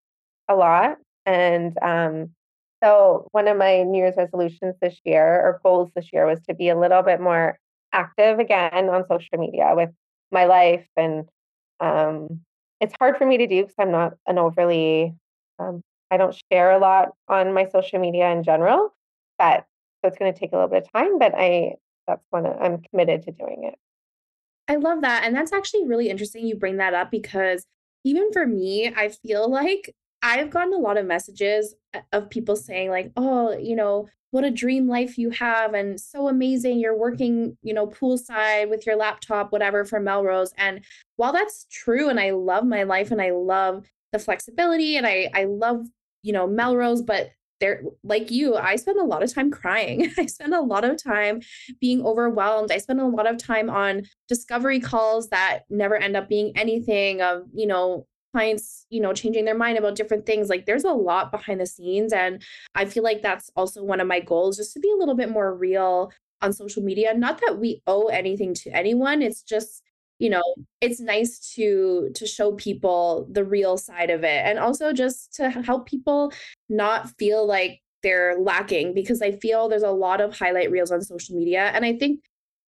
[0.50, 0.98] a lot.
[1.26, 2.32] And um,
[2.84, 6.54] so one of my New Year's resolutions this year or goals this year was to
[6.54, 7.58] be a little bit more
[7.94, 9.90] active again on social media with
[10.32, 10.88] my life.
[10.96, 11.26] And
[11.80, 12.42] um,
[12.80, 15.14] it's hard for me to do because I'm not an overly,
[15.60, 18.94] um, I don't share a lot on my social media in general,
[19.38, 19.66] but
[20.02, 21.76] so it's going to take a little bit of time, but I
[22.08, 23.76] that's when I'm committed to doing it.
[24.70, 25.24] I love that.
[25.24, 27.66] And that's actually really interesting you bring that up because
[28.04, 32.56] even for me, I feel like I've gotten a lot of messages uh, of people
[32.56, 36.80] saying, like, oh, you know, what a dream life you have and so amazing.
[36.80, 40.54] You're working, you know, poolside with your laptop, whatever, for Melrose.
[40.58, 40.84] And
[41.16, 45.30] while that's true, and I love my life and I love the flexibility and I,
[45.34, 45.88] I love,
[46.24, 50.28] you know, Melrose, but there like you i spend a lot of time crying i
[50.28, 51.42] spend a lot of time
[51.82, 56.30] being overwhelmed i spend a lot of time on discovery calls that never end up
[56.30, 58.06] being anything of you know
[58.38, 61.66] clients you know changing their mind about different things like there's a lot behind the
[61.66, 62.44] scenes and
[62.76, 65.32] i feel like that's also one of my goals just to be a little bit
[65.32, 67.14] more real on social media.
[67.14, 69.82] Not that we owe anything to anyone it's just
[70.20, 70.44] you know
[70.82, 75.50] it's nice to to show people the real side of it and also just to
[75.50, 76.32] help people
[76.70, 81.02] not feel like they're lacking because i feel there's a lot of highlight reels on
[81.02, 82.20] social media and i think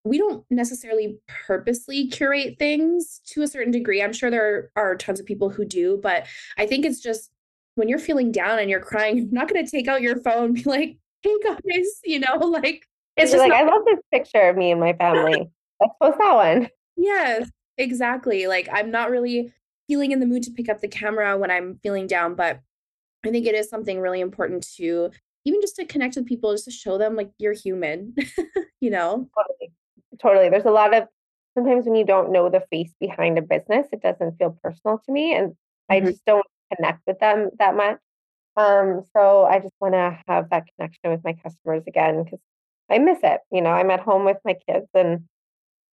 [0.10, 5.20] we don't necessarily purposely curate things to a certain degree i'm sure there are tons
[5.20, 6.26] of people who do but
[6.58, 7.32] i think it's just
[7.76, 10.54] when you're feeling down and you're crying you're not going to take out your phone
[10.54, 14.50] be like hey guys you know like it's just like not- i love this picture
[14.50, 16.68] of me and my family let's post that one
[17.00, 18.48] Yes, exactly.
[18.48, 19.54] Like I'm not really
[19.88, 22.60] feeling in the mood to pick up the camera when I'm feeling down, but
[23.26, 25.10] I think it is something really important to
[25.46, 28.16] even just to connect with people, just to show them like you're human,
[28.82, 29.30] you know?
[29.34, 29.72] Totally.
[30.22, 30.50] Totally.
[30.50, 31.08] There's a lot of
[31.58, 35.12] sometimes when you don't know the face behind a business, it doesn't feel personal to
[35.12, 35.34] me.
[35.34, 35.94] And mm-hmm.
[35.94, 38.00] I just don't connect with them that much.
[38.58, 42.40] Um, so I just want to have that connection with my customers again because
[42.90, 43.40] I miss it.
[43.52, 45.24] You know, I'm at home with my kids and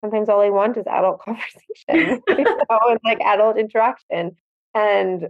[0.00, 4.36] sometimes all I want is adult conversation you know, and like adult interaction
[4.74, 5.28] and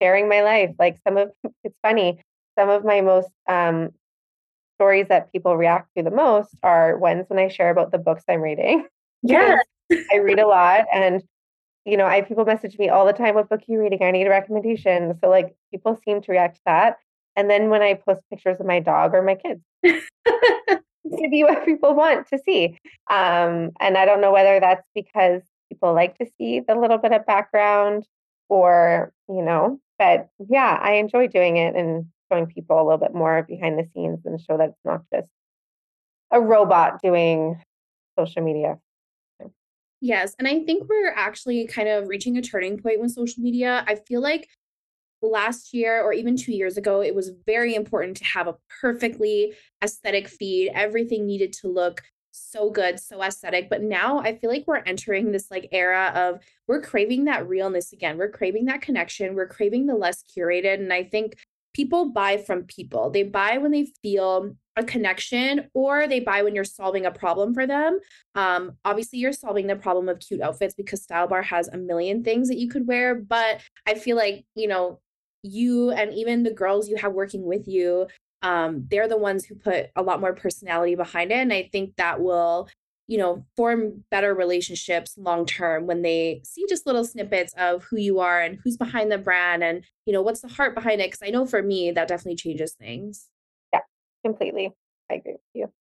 [0.00, 0.70] sharing my life.
[0.78, 1.30] Like some of
[1.64, 2.22] it's funny,
[2.58, 3.90] some of my most um,
[4.80, 8.24] stories that people react to the most are ones when I share about the books
[8.28, 8.86] I'm reading.
[9.22, 9.56] Yeah.
[10.10, 11.22] I read a lot and
[11.84, 14.02] you know, I have people message me all the time, what book are you reading?
[14.02, 15.14] I need a recommendation.
[15.20, 16.96] So like people seem to react to that.
[17.36, 21.66] And then when I post pictures of my dog or my kids, to be what
[21.66, 22.78] people want to see.
[23.10, 27.12] Um, and I don't know whether that's because people like to see the little bit
[27.12, 28.06] of background
[28.48, 33.14] or, you know, but yeah, I enjoy doing it and showing people a little bit
[33.14, 35.28] more behind the scenes and show that it's not just
[36.30, 37.60] a robot doing
[38.18, 38.78] social media.
[40.00, 40.34] Yes.
[40.38, 43.84] And I think we're actually kind of reaching a turning point with social media.
[43.86, 44.48] I feel like
[45.22, 49.52] last year or even two years ago, it was very important to have a perfectly
[49.84, 50.70] aesthetic feed.
[50.74, 53.68] Everything needed to look so good, so aesthetic.
[53.68, 57.92] But now I feel like we're entering this like era of we're craving that realness
[57.92, 58.16] again.
[58.16, 59.34] We're craving that connection.
[59.34, 60.74] We're craving the less curated.
[60.74, 61.36] And I think
[61.74, 63.10] people buy from people.
[63.10, 67.54] They buy when they feel a connection or they buy when you're solving a problem
[67.54, 67.98] for them.
[68.34, 72.24] Um, obviously, you're solving the problem of cute outfits because Style Bar has a million
[72.24, 73.14] things that you could wear.
[73.14, 75.00] But I feel like, you know,
[75.42, 78.06] you and even the girls you have working with you
[78.42, 81.96] um, they're the ones who put a lot more personality behind it and i think
[81.96, 82.68] that will
[83.10, 87.98] you know form better relationships long term when they see just little snippets of who
[87.98, 91.10] you are and who's behind the brand and you know what's the heart behind it
[91.10, 93.26] because i know for me that definitely changes things
[93.72, 93.80] yeah
[94.24, 94.70] completely
[95.10, 95.72] i agree with you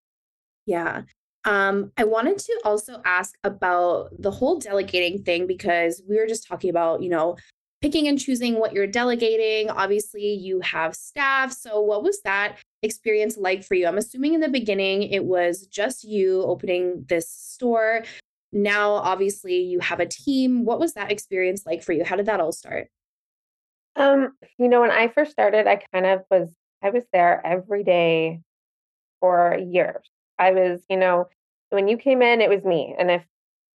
[0.65, 1.03] yeah
[1.45, 6.45] um, I wanted to also ask about the whole delegating thing because we were just
[6.45, 7.37] talking about, you know,
[7.81, 9.69] picking and choosing what you're delegating.
[9.69, 11.53] Obviously, you have staff.
[11.53, 13.87] So, what was that experience like for you?
[13.87, 18.03] I'm assuming in the beginning it was just you opening this store.
[18.51, 20.65] Now, obviously, you have a team.
[20.65, 22.03] What was that experience like for you?
[22.03, 22.87] How did that all start?
[23.95, 27.83] Um, you know, when I first started, I kind of was I was there every
[27.83, 28.41] day
[29.19, 30.09] for years.
[30.37, 31.27] I was, you know,
[31.69, 32.95] when you came in, it was me.
[32.97, 33.23] And if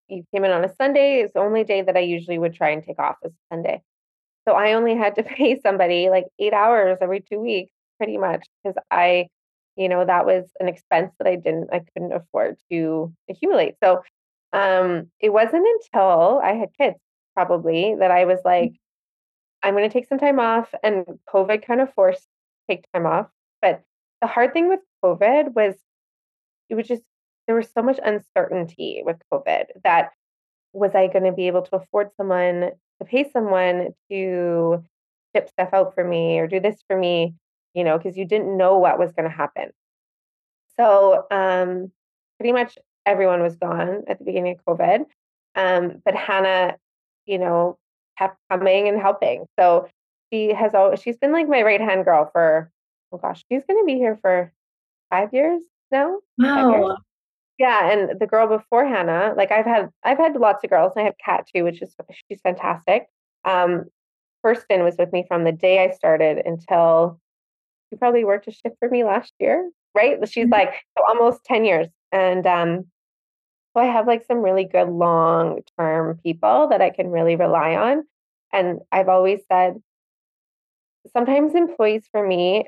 [0.08, 2.70] you came in on a Sunday, it's the only day that I usually would try
[2.70, 3.82] and take off is Sunday.
[4.46, 8.46] So I only had to pay somebody like eight hours every two weeks, pretty much,
[8.62, 9.28] because I,
[9.76, 13.74] you know, that was an expense that I didn't, I couldn't afford to accumulate.
[13.83, 14.02] So
[14.52, 16.98] um, it wasn't until I had kids,
[17.35, 18.44] probably, that I was mm.
[18.44, 18.72] like,
[19.62, 20.72] I'm going to take some time off.
[20.83, 22.26] And COVID kind of forced
[22.68, 23.26] take time off.
[23.61, 23.83] But
[24.20, 25.74] the hard thing with COVID was
[26.70, 27.02] it was just
[27.46, 30.11] there was so much uncertainty with COVID that
[30.72, 34.83] was I going to be able to afford someone to pay someone to
[35.35, 37.35] ship stuff out for me or do this for me,
[37.74, 39.70] you know, because you didn't know what was going to happen.
[40.78, 41.92] So um,
[42.38, 45.04] pretty much everyone was gone at the beginning of COVID.
[45.54, 46.76] Um, but Hannah,
[47.26, 47.78] you know,
[48.18, 49.46] kept coming and helping.
[49.58, 49.88] So
[50.32, 52.70] she has always she's been like my right hand girl for
[53.12, 54.52] oh gosh, she's gonna be here for
[55.10, 56.18] five years now.
[56.38, 56.96] Wow.
[57.56, 61.02] Yeah, and the girl before Hannah, like I've had I've had lots of girls, and
[61.02, 61.94] I have Kat too, which is
[62.28, 63.06] she's fantastic.
[63.44, 63.84] Um,
[64.44, 67.20] Kirsten was with me from the day I started until
[67.94, 70.16] she probably worked a shift for me last year, right?
[70.28, 70.52] She's mm-hmm.
[70.52, 71.88] like so almost 10 years.
[72.12, 72.87] And um,
[73.74, 77.74] so I have like some really good long term people that I can really rely
[77.74, 78.04] on.
[78.52, 79.83] And I've always said
[81.12, 82.66] sometimes employees for me,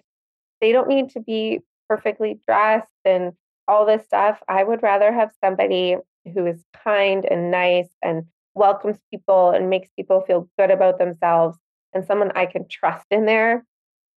[0.61, 3.33] they don't need to be perfectly dressed and
[3.69, 4.43] all this stuff.
[4.49, 5.97] I would rather have somebody
[6.35, 11.57] who is kind and nice and welcomes people and makes people feel good about themselves
[11.93, 13.65] and someone I can trust in there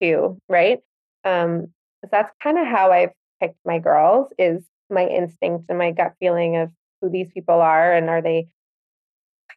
[0.01, 0.79] too, right?
[1.23, 1.67] Um,
[2.01, 6.13] so that's kind of how I've picked my girls is my instinct and my gut
[6.19, 8.47] feeling of who these people are and are they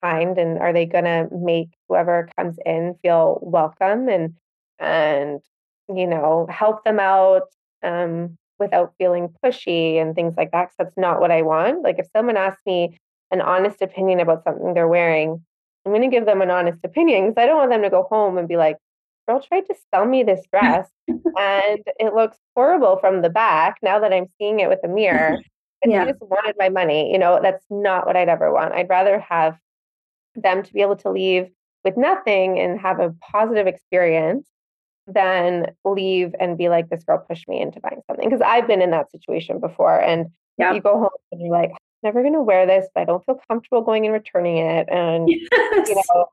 [0.02, 4.34] kind and are they going to make whoever comes in feel welcome and
[4.78, 5.40] and
[5.88, 7.48] you know help them out
[7.82, 10.66] um, without feeling pushy and things like that.
[10.66, 11.82] Cause that's not what I want.
[11.82, 12.98] Like if someone asks me
[13.30, 15.44] an honest opinion about something they're wearing,
[15.84, 18.06] I'm going to give them an honest opinion because I don't want them to go
[18.08, 18.76] home and be like,
[19.32, 23.98] girl tried to sell me this dress and it looks horrible from the back now
[23.98, 25.38] that I'm seeing it with a mirror.
[25.84, 26.04] And yeah.
[26.04, 27.10] just wanted my money.
[27.10, 28.72] You know, that's not what I'd ever want.
[28.72, 29.58] I'd rather have
[30.36, 31.50] them to be able to leave
[31.82, 34.46] with nothing and have a positive experience
[35.08, 38.28] than leave and be like, this girl pushed me into buying something.
[38.28, 40.00] Because I've been in that situation before.
[40.00, 40.72] And yeah.
[40.72, 41.72] you go home and you're like,
[42.04, 44.88] never going to wear this, but I don't feel comfortable going and returning it.
[44.88, 45.88] And, yes.
[45.88, 46.26] you know,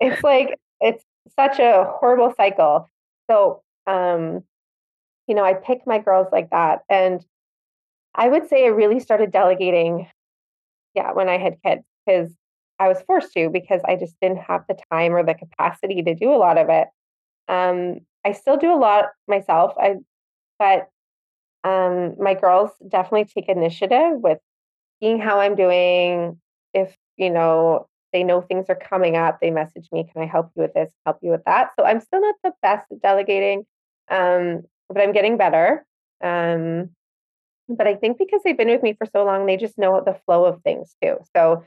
[0.00, 2.88] it's like, it's such a horrible cycle.
[3.30, 4.42] So, um,
[5.26, 6.82] you know, I pick my girls like that.
[6.88, 7.24] And
[8.14, 10.08] I would say I really started delegating,
[10.94, 12.32] yeah, when I had kids, because
[12.78, 16.14] I was forced to, because I just didn't have the time or the capacity to
[16.14, 16.88] do a lot of it.
[17.48, 19.74] Um, I still do a lot myself.
[19.78, 19.96] I,
[20.58, 20.88] but
[21.64, 24.38] um, my girls definitely take initiative with
[25.00, 26.40] seeing how I'm doing.
[26.74, 30.50] If you know they know things are coming up, they message me, "Can I help
[30.56, 30.90] you with this?
[31.06, 33.66] Help you with that?" So I'm still not the best at delegating,
[34.10, 35.84] um, but I'm getting better.
[36.22, 36.90] Um,
[37.68, 40.18] but I think because they've been with me for so long, they just know the
[40.26, 41.18] flow of things too.
[41.36, 41.64] So,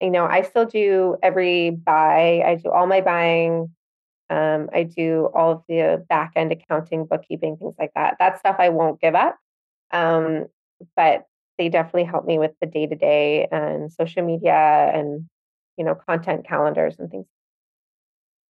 [0.00, 2.42] you know, I still do every buy.
[2.44, 3.70] I do all my buying
[4.30, 8.16] um, I do all of the back end accounting, bookkeeping, things like that.
[8.18, 9.38] That stuff I won't give up.
[9.90, 10.46] Um,
[10.96, 11.24] but
[11.56, 15.28] they definitely help me with the day to day and social media and,
[15.78, 17.26] you know, content calendars and things.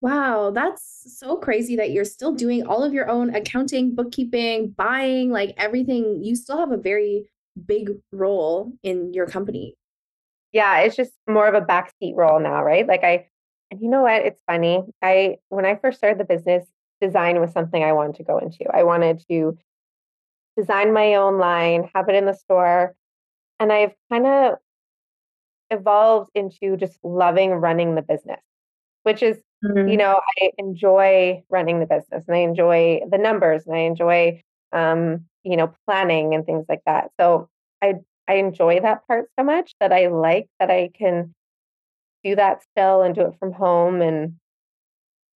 [0.01, 5.31] Wow, that's so crazy that you're still doing all of your own accounting, bookkeeping, buying,
[5.31, 6.23] like everything.
[6.23, 7.29] You still have a very
[7.67, 9.75] big role in your company.
[10.53, 12.87] Yeah, it's just more of a backseat role now, right?
[12.87, 13.27] Like I
[13.71, 14.23] and you know what?
[14.23, 14.83] It's funny.
[15.03, 16.65] I when I first started the business,
[17.01, 18.65] design was something I wanted to go into.
[18.73, 19.59] I wanted to
[20.57, 22.95] design my own line, have it in the store.
[23.61, 24.55] And I've kind of
[25.71, 28.41] evolved into just loving running the business,
[29.03, 29.89] which is, mm-hmm.
[29.89, 34.43] you know, I enjoy running the business and I enjoy the numbers and I enjoy,
[34.73, 37.11] um, you know, planning and things like that.
[37.21, 37.49] So
[37.83, 37.95] I
[38.27, 41.35] I enjoy that part so much that I like that I can
[42.25, 44.35] do that still and do it from home and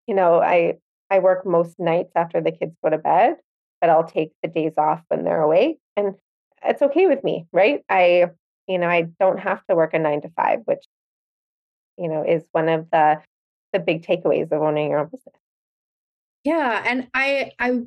[0.07, 0.75] you know i
[1.11, 3.37] i work most nights after the kids go to bed
[3.81, 6.15] but i'll take the days off when they're awake and
[6.65, 8.27] it's okay with me right i
[8.73, 10.85] you know i don't have to work a 9 to 5 which
[11.99, 13.21] you know is one of the
[13.73, 15.35] the big takeaways of owning your own business.
[16.45, 17.81] Yeah and i i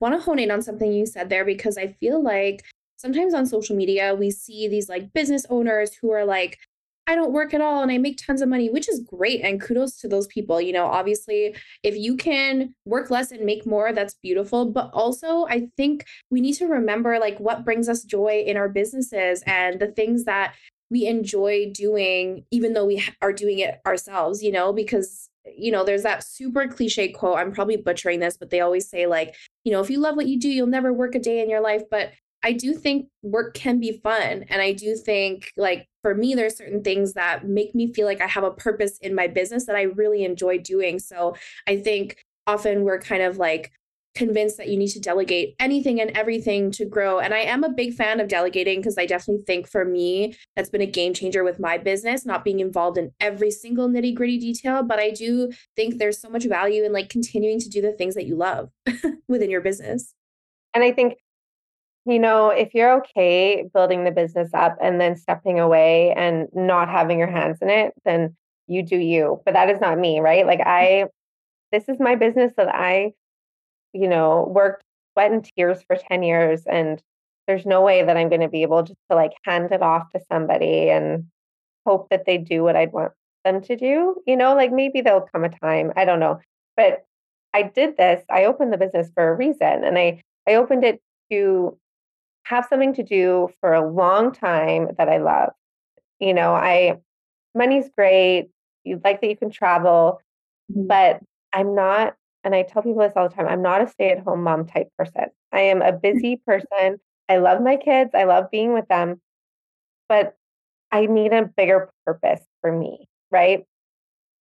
[0.00, 2.64] want to hone in on something you said there because i feel like
[2.96, 6.58] sometimes on social media we see these like business owners who are like
[7.06, 9.40] I don't work at all and I make tons of money, which is great.
[9.42, 10.60] And kudos to those people.
[10.60, 14.66] You know, obviously, if you can work less and make more, that's beautiful.
[14.66, 18.68] But also, I think we need to remember like what brings us joy in our
[18.68, 20.54] businesses and the things that
[20.90, 25.84] we enjoy doing, even though we are doing it ourselves, you know, because you know,
[25.84, 27.38] there's that super cliche quote.
[27.38, 29.34] I'm probably butchering this, but they always say, like,
[29.64, 31.60] you know, if you love what you do, you'll never work a day in your
[31.60, 31.82] life.
[31.90, 32.12] But
[32.44, 34.44] I do think work can be fun.
[34.48, 38.20] And I do think, like, for me, there's certain things that make me feel like
[38.20, 40.98] I have a purpose in my business that I really enjoy doing.
[40.98, 41.36] So
[41.66, 43.72] I think often we're kind of like
[44.14, 47.18] convinced that you need to delegate anything and everything to grow.
[47.18, 50.68] And I am a big fan of delegating because I definitely think for me, that's
[50.68, 54.38] been a game changer with my business, not being involved in every single nitty gritty
[54.38, 54.82] detail.
[54.82, 58.14] But I do think there's so much value in like continuing to do the things
[58.14, 58.70] that you love
[59.28, 60.14] within your business.
[60.74, 61.14] And I think,
[62.04, 66.88] you know, if you're okay building the business up and then stepping away and not
[66.88, 68.36] having your hands in it, then
[68.66, 69.40] you do you.
[69.44, 70.46] But that is not me, right?
[70.46, 70.66] Like mm.
[70.66, 71.06] I,
[71.70, 73.12] this is my business that I
[73.92, 77.02] you know, worked sweat and tears for 10 years and
[77.46, 80.10] there's no way that I'm going to be able just to like hand it off
[80.10, 81.26] to somebody and
[81.86, 83.12] hope that they do what I'd want
[83.44, 84.16] them to do.
[84.26, 86.40] You know, like maybe there'll come a time, I don't know.
[86.76, 87.04] But
[87.52, 91.00] I did this, I opened the business for a reason and I I opened it
[91.30, 91.76] to
[92.44, 95.50] have something to do for a long time that I love.
[96.18, 96.98] You know, I
[97.54, 98.48] money's great.
[98.84, 100.20] You like that you can travel,
[100.70, 100.86] mm-hmm.
[100.86, 101.20] but
[101.52, 102.14] I'm not
[102.44, 104.66] and I tell people this all the time I'm not a stay at home mom
[104.66, 105.26] type person.
[105.52, 106.98] I am a busy person.
[107.28, 109.20] I love my kids, I love being with them,
[110.08, 110.36] but
[110.90, 113.64] I need a bigger purpose for me, right?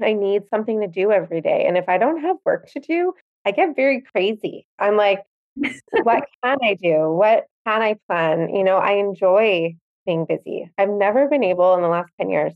[0.02, 1.66] I need something to do every day.
[1.66, 3.14] And if I don't have work to do,
[3.46, 4.68] I get very crazy.
[4.80, 5.24] I'm like,
[6.04, 7.12] what can I do?
[7.12, 8.54] What can I plan?
[8.54, 10.70] You know, I enjoy being busy.
[10.78, 12.54] I've never been able in the last 10 years,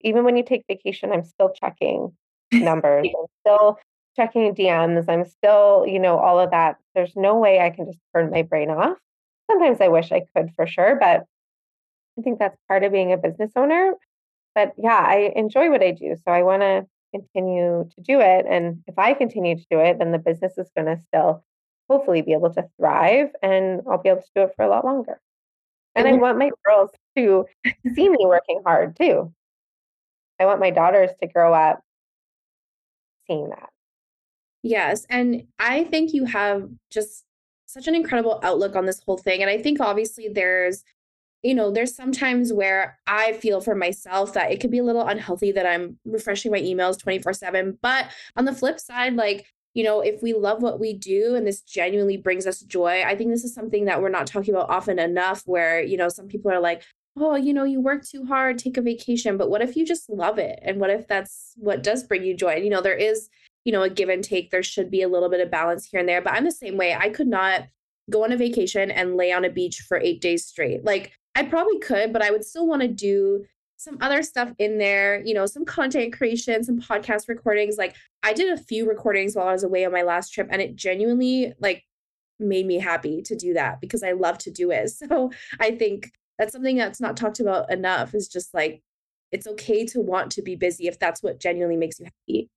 [0.00, 2.12] even when you take vacation, I'm still checking
[2.52, 3.08] numbers.
[3.18, 3.78] I'm still
[4.16, 5.08] checking DMs.
[5.08, 6.76] I'm still, you know, all of that.
[6.94, 8.98] There's no way I can just turn my brain off.
[9.50, 11.24] Sometimes I wish I could for sure, but
[12.18, 13.94] I think that's part of being a business owner.
[14.54, 16.16] But yeah, I enjoy what I do.
[16.16, 18.44] So I want to continue to do it.
[18.48, 21.44] And if I continue to do it, then the business is going to still
[21.88, 24.84] hopefully be able to thrive and I'll be able to do it for a lot
[24.84, 25.20] longer.
[25.94, 27.46] And I want my girls to
[27.94, 29.32] see me working hard too.
[30.38, 31.80] I want my daughters to grow up
[33.26, 33.70] seeing that.
[34.62, 35.06] Yes.
[35.10, 37.24] And I think you have just
[37.66, 39.40] such an incredible outlook on this whole thing.
[39.40, 40.84] And I think obviously there's,
[41.42, 45.06] you know, there's sometimes where I feel for myself that it could be a little
[45.06, 47.78] unhealthy that I'm refreshing my emails 24 7.
[47.82, 51.46] But on the flip side, like, you know, if we love what we do and
[51.46, 54.70] this genuinely brings us joy, I think this is something that we're not talking about
[54.70, 56.82] often enough where, you know, some people are like,
[57.16, 59.36] oh, you know, you work too hard, take a vacation.
[59.36, 60.58] But what if you just love it?
[60.62, 62.54] And what if that's what does bring you joy?
[62.54, 63.28] And, you know, there is
[63.68, 64.50] you know, a give and take.
[64.50, 66.22] There should be a little bit of balance here and there.
[66.22, 66.94] But I'm the same way.
[66.94, 67.66] I could not
[68.08, 70.86] go on a vacation and lay on a beach for eight days straight.
[70.86, 73.44] Like I probably could, but I would still want to do
[73.78, 77.76] some other stuff in there, you know, some content creation, some podcast recordings.
[77.78, 80.60] Like I did a few recordings while I was away on my last trip and
[80.60, 81.84] it genuinely like
[82.40, 84.90] made me happy to do that because I love to do it.
[85.08, 88.82] So I think that's something that's not talked about enough is just like
[89.30, 92.50] it's okay to want to be busy if that's what genuinely makes you happy.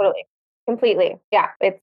[0.00, 0.24] totally.
[0.66, 1.16] Completely.
[1.30, 1.48] Yeah.
[1.60, 1.82] It's,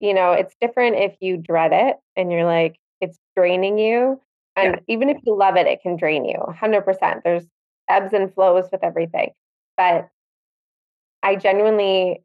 [0.00, 4.20] you know, it's different if you dread it and you're like, it's draining you.
[4.56, 4.94] And yeah.
[4.94, 7.22] even if you love it, it can drain you 100%.
[7.22, 7.46] There's
[7.92, 9.32] ebbs and flows with everything.
[9.76, 10.08] But
[11.22, 12.22] I genuinely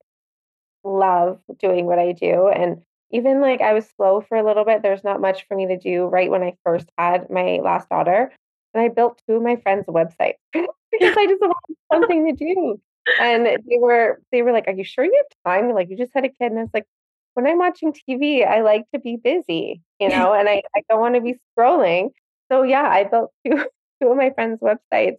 [0.84, 2.48] love doing what I do.
[2.48, 5.68] And even like I was slow for a little bit, there's not much for me
[5.68, 8.32] to do right when I first had my last daughter.
[8.74, 12.80] And I built two of my friends' websites because I just wanted something to do
[13.20, 15.74] and they were they were like, "Are you sure you have time?
[15.74, 16.86] Like you just had a kid." And I was like,
[17.34, 21.00] "When I'm watching TV, I like to be busy, you know, and I, I don't
[21.00, 22.12] want to be scrolling."
[22.52, 23.66] So yeah, I built two
[24.02, 25.18] two of my friends' websites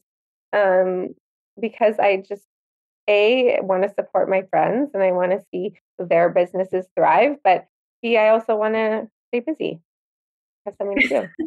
[0.53, 1.15] um,
[1.61, 2.45] because I just
[3.09, 7.67] a want to support my friends and I want to see their businesses thrive, but
[8.03, 9.81] b I also want to stay busy,
[10.67, 11.47] have something to do.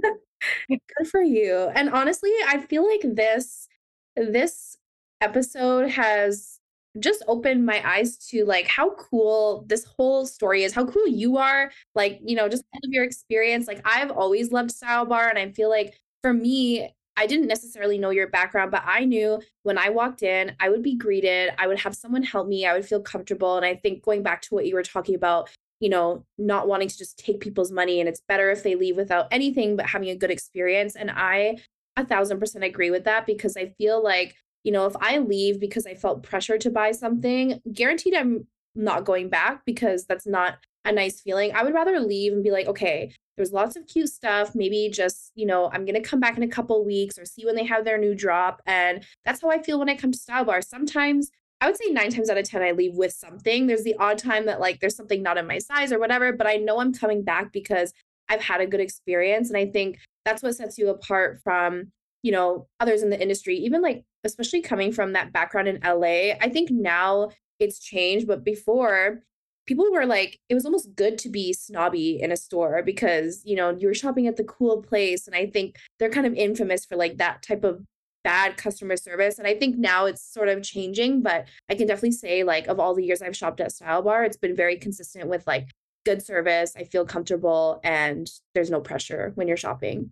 [0.70, 1.70] Good for you.
[1.76, 3.68] And honestly, I feel like this
[4.16, 4.78] this
[5.22, 6.60] episode has
[6.99, 11.38] just opened my eyes to like how cool this whole story is, how cool you
[11.38, 13.68] are, like, you know, just all of your experience.
[13.68, 17.97] Like, I've always loved Style Bar, and I feel like for me, I didn't necessarily
[17.97, 21.68] know your background, but I knew when I walked in, I would be greeted, I
[21.68, 23.57] would have someone help me, I would feel comfortable.
[23.57, 25.49] And I think going back to what you were talking about,
[25.80, 28.95] you know, not wanting to just take people's money and it's better if they leave
[28.95, 30.95] without anything but having a good experience.
[30.95, 31.57] And I
[31.97, 35.59] a thousand percent agree with that because I feel like you know, if I leave
[35.59, 38.45] because I felt pressure to buy something, guaranteed I'm
[38.76, 41.51] not going back because that's not a nice feeling.
[41.53, 44.55] I would rather leave and be like, okay, there's lots of cute stuff.
[44.55, 47.45] Maybe just, you know, I'm going to come back in a couple weeks or see
[47.45, 48.61] when they have their new drop.
[48.65, 50.61] And that's how I feel when I come to Style Bar.
[50.61, 51.29] Sometimes
[51.59, 53.67] I would say nine times out of 10, I leave with something.
[53.67, 56.47] There's the odd time that like there's something not in my size or whatever, but
[56.47, 57.93] I know I'm coming back because
[58.29, 59.49] I've had a good experience.
[59.49, 61.91] And I think that's what sets you apart from,
[62.23, 66.34] you know, others in the industry, even like, especially coming from that background in LA.
[66.41, 67.29] I think now
[67.59, 69.21] it's changed, but before
[69.66, 73.55] people were like, it was almost good to be snobby in a store because, you
[73.55, 75.28] know, you were shopping at the cool place.
[75.28, 77.82] And I think they're kind of infamous for like that type of
[78.24, 79.39] bad customer service.
[79.39, 82.80] And I think now it's sort of changing, but I can definitely say, like, of
[82.80, 85.70] all the years I've shopped at Style Bar, it's been very consistent with like
[86.05, 86.74] good service.
[86.76, 90.12] I feel comfortable and there's no pressure when you're shopping.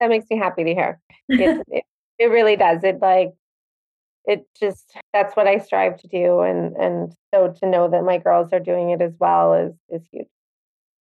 [0.00, 1.00] That makes me happy to hear.
[1.28, 1.84] It, it,
[2.18, 2.82] it really does.
[2.84, 3.32] It like,
[4.26, 8.18] it just that's what I strive to do and and so to know that my
[8.18, 10.28] girls are doing it as well is is huge.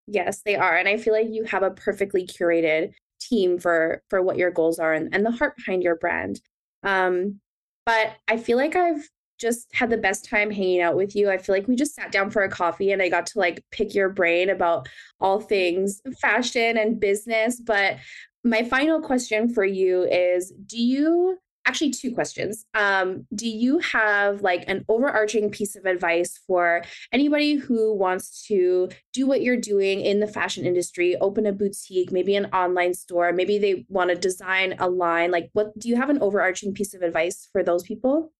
[0.08, 0.76] Yes, they are.
[0.76, 4.80] And I feel like you have a perfectly curated team for for what your goals
[4.80, 6.42] are and, and the heart behind your brand.
[6.84, 7.40] Um,
[7.86, 9.08] but I feel like I've
[9.40, 11.30] just had the best time hanging out with you.
[11.30, 13.64] I feel like we just sat down for a coffee and I got to like
[13.72, 14.88] pick your brain about
[15.20, 17.60] all things fashion and business.
[17.60, 17.98] But
[18.44, 22.66] my final question for you is do you actually two questions.
[22.74, 28.90] Um, do you have like an overarching piece of advice for anybody who wants to
[29.14, 33.32] do what you're doing in the fashion industry, open a boutique, maybe an online store,
[33.32, 35.32] maybe they want to design a line?
[35.32, 38.32] Like, what do you have an overarching piece of advice for those people?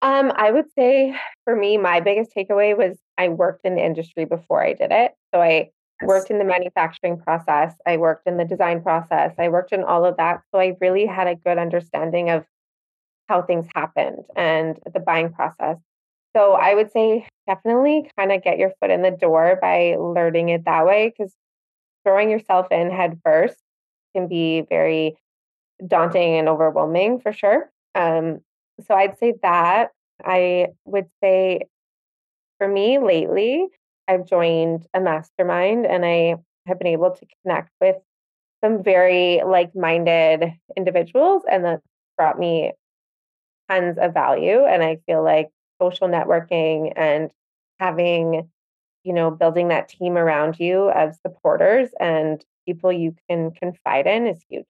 [0.00, 4.24] Um, I would say for me, my biggest takeaway was I worked in the industry
[4.24, 5.12] before I did it.
[5.32, 5.70] So I
[6.04, 10.04] worked in the manufacturing process, I worked in the design process, I worked in all
[10.04, 10.42] of that.
[10.50, 12.44] So I really had a good understanding of
[13.28, 15.78] how things happened and the buying process.
[16.34, 20.48] So I would say definitely kind of get your foot in the door by learning
[20.50, 21.34] it that way because
[22.04, 23.56] throwing yourself in head first
[24.14, 25.16] can be very
[25.86, 27.70] daunting and overwhelming for sure.
[27.94, 28.40] Um,
[28.86, 29.90] so I'd say that.
[30.24, 31.62] I would say
[32.58, 33.66] for me lately,
[34.08, 36.36] I've joined a mastermind and I
[36.66, 37.96] have been able to connect with
[38.62, 41.82] some very like minded individuals, and that's
[42.16, 42.72] brought me
[43.68, 44.64] tons of value.
[44.64, 45.48] And I feel like
[45.80, 47.30] social networking and
[47.80, 48.48] having,
[49.02, 54.26] you know, building that team around you of supporters and people you can confide in
[54.26, 54.64] is huge.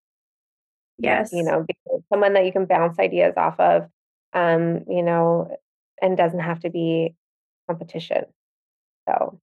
[0.98, 1.32] Yes.
[1.32, 1.66] You know,
[2.10, 3.88] someone that you can bounce ideas off of,
[4.32, 5.54] um, you know,
[6.00, 7.14] and doesn't have to be
[7.68, 8.24] competition.
[9.08, 9.40] So,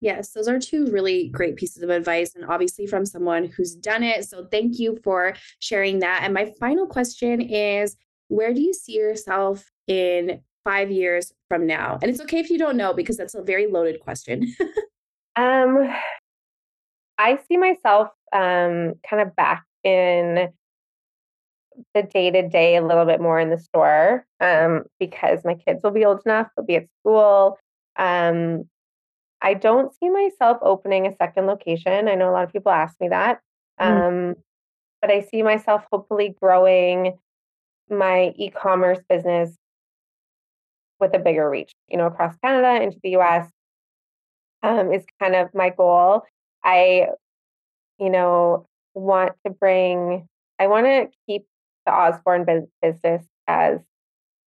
[0.00, 4.02] yes, those are two really great pieces of advice, and obviously from someone who's done
[4.02, 4.28] it.
[4.28, 6.20] So, thank you for sharing that.
[6.22, 7.96] And my final question is
[8.28, 11.98] where do you see yourself in five years from now?
[12.02, 14.54] And it's okay if you don't know because that's a very loaded question.
[15.36, 15.88] um,
[17.18, 20.48] I see myself um, kind of back in
[21.94, 25.80] the day to day a little bit more in the store um, because my kids
[25.82, 27.58] will be old enough, they'll be at school.
[27.96, 28.64] Um,
[29.42, 32.08] I don't see myself opening a second location.
[32.08, 33.40] I know a lot of people ask me that.
[33.80, 34.30] Mm.
[34.30, 34.36] Um,
[35.00, 37.18] but I see myself hopefully growing
[37.90, 39.54] my e commerce business
[40.98, 43.48] with a bigger reach, you know, across Canada into the US
[44.62, 46.22] um, is kind of my goal.
[46.64, 47.08] I,
[47.98, 50.26] you know, want to bring,
[50.58, 51.44] I want to keep
[51.84, 52.44] the Osborne
[52.82, 53.80] business as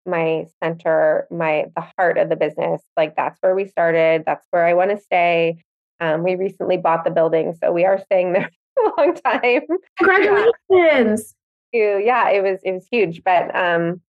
[0.10, 2.82] my center, my the heart of the business.
[2.98, 4.24] Like that's where we started.
[4.26, 5.64] That's where I want to stay.
[6.00, 9.62] Um, we recently bought the building, so we are staying there for a long time.
[9.98, 11.36] Congratulations!
[11.74, 14.02] yeah, it was it was huge, but um,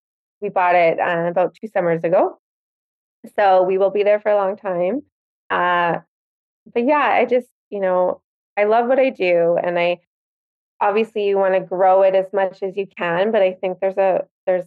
[0.41, 2.39] we bought it uh, about two summers ago,
[3.35, 5.01] so we will be there for a long time.
[5.49, 5.99] Uh,
[6.73, 8.21] but yeah, I just you know
[8.57, 9.99] I love what I do, and I
[10.81, 13.97] obviously you want to grow it as much as you can, but I think there's
[13.97, 14.65] a there's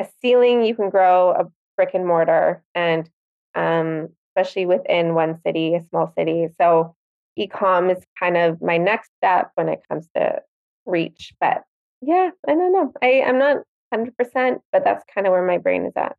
[0.00, 1.46] a ceiling you can grow a
[1.76, 3.08] brick and mortar and
[3.54, 6.94] um, especially within one city a small city so
[7.38, 10.40] ecom is kind of my next step when it comes to
[10.86, 11.62] reach but
[12.02, 13.58] yeah i don't know i i'm not
[13.94, 16.16] 100% but that's kind of where my brain is at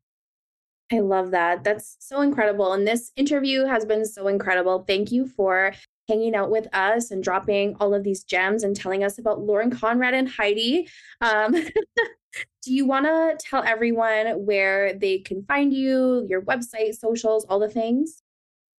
[0.93, 1.63] I love that.
[1.63, 2.73] That's so incredible.
[2.73, 4.83] And this interview has been so incredible.
[4.85, 5.71] Thank you for
[6.09, 9.71] hanging out with us and dropping all of these gems and telling us about Lauren
[9.71, 10.89] Conrad and Heidi.
[11.21, 11.55] Um,
[12.63, 17.59] do you want to tell everyone where they can find you, your website, socials, all
[17.59, 18.21] the things?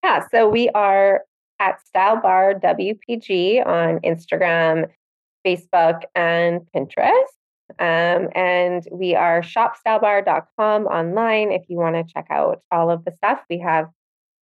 [0.03, 1.22] Yeah, so we are
[1.61, 4.88] at Style Bar WPG on Instagram,
[5.46, 7.12] Facebook, and Pinterest.
[7.78, 13.12] Um, and we are shopstylebar.com online if you want to check out all of the
[13.12, 13.40] stuff.
[13.48, 13.88] We have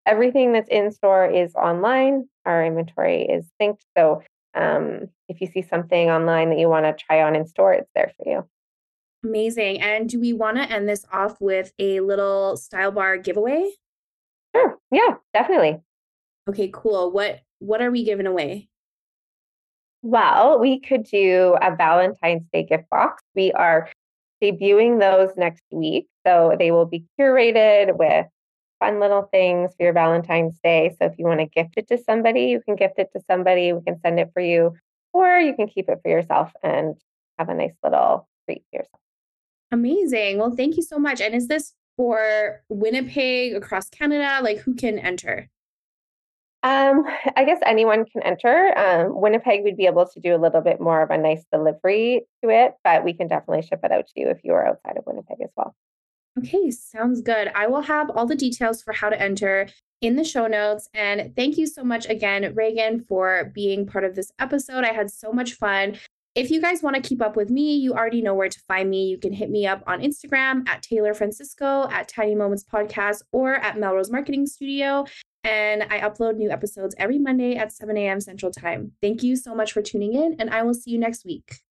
[0.05, 2.27] everything that's in store is online.
[2.45, 3.85] Our inventory is synced.
[3.97, 4.23] So
[4.55, 7.91] um, if you see something online that you want to try on in store, it's
[7.93, 8.49] there for you.
[9.23, 9.81] Amazing.
[9.81, 13.71] And do we want to end this off with a little style bar giveaway?
[14.55, 14.77] Sure.
[14.91, 15.79] Yeah, definitely.
[16.47, 17.11] Okay, cool.
[17.11, 18.69] What what are we giving away?
[20.01, 23.21] Well, we could do a Valentine's Day gift box.
[23.35, 23.89] We are
[24.41, 26.07] debuting those next week.
[26.25, 28.25] So they will be curated with
[28.79, 30.95] fun little things for your Valentine's Day.
[30.97, 33.73] So if you want to gift it to somebody, you can gift it to somebody.
[33.73, 34.73] We can send it for you,
[35.11, 36.95] or you can keep it for yourself and
[37.37, 39.01] have a nice little treat for yourself.
[39.71, 40.37] Amazing.
[40.37, 41.21] Well, thank you so much.
[41.21, 44.39] And is this for Winnipeg across Canada?
[44.41, 45.49] Like who can enter?
[46.61, 47.05] Um,
[47.37, 48.77] I guess anyone can enter.
[48.77, 52.25] Um, Winnipeg, we'd be able to do a little bit more of a nice delivery
[52.43, 54.97] to it, but we can definitely ship it out to you if you are outside
[54.97, 55.73] of Winnipeg as well.
[56.37, 57.49] Okay, sounds good.
[57.55, 59.67] I will have all the details for how to enter
[60.01, 60.89] in the show notes.
[60.93, 64.83] And thank you so much again, Reagan, for being part of this episode.
[64.83, 65.97] I had so much fun.
[66.35, 68.89] If you guys want to keep up with me, you already know where to find
[68.89, 69.07] me.
[69.07, 73.55] You can hit me up on Instagram at Taylor Francisco, at Tiny Moments Podcast, or
[73.55, 75.05] at Melrose Marketing Studio.
[75.43, 78.21] And I upload new episodes every Monday at 7 a.m.
[78.21, 78.91] Central Time.
[79.01, 81.61] Thank you so much for tuning in, and I will see you next week.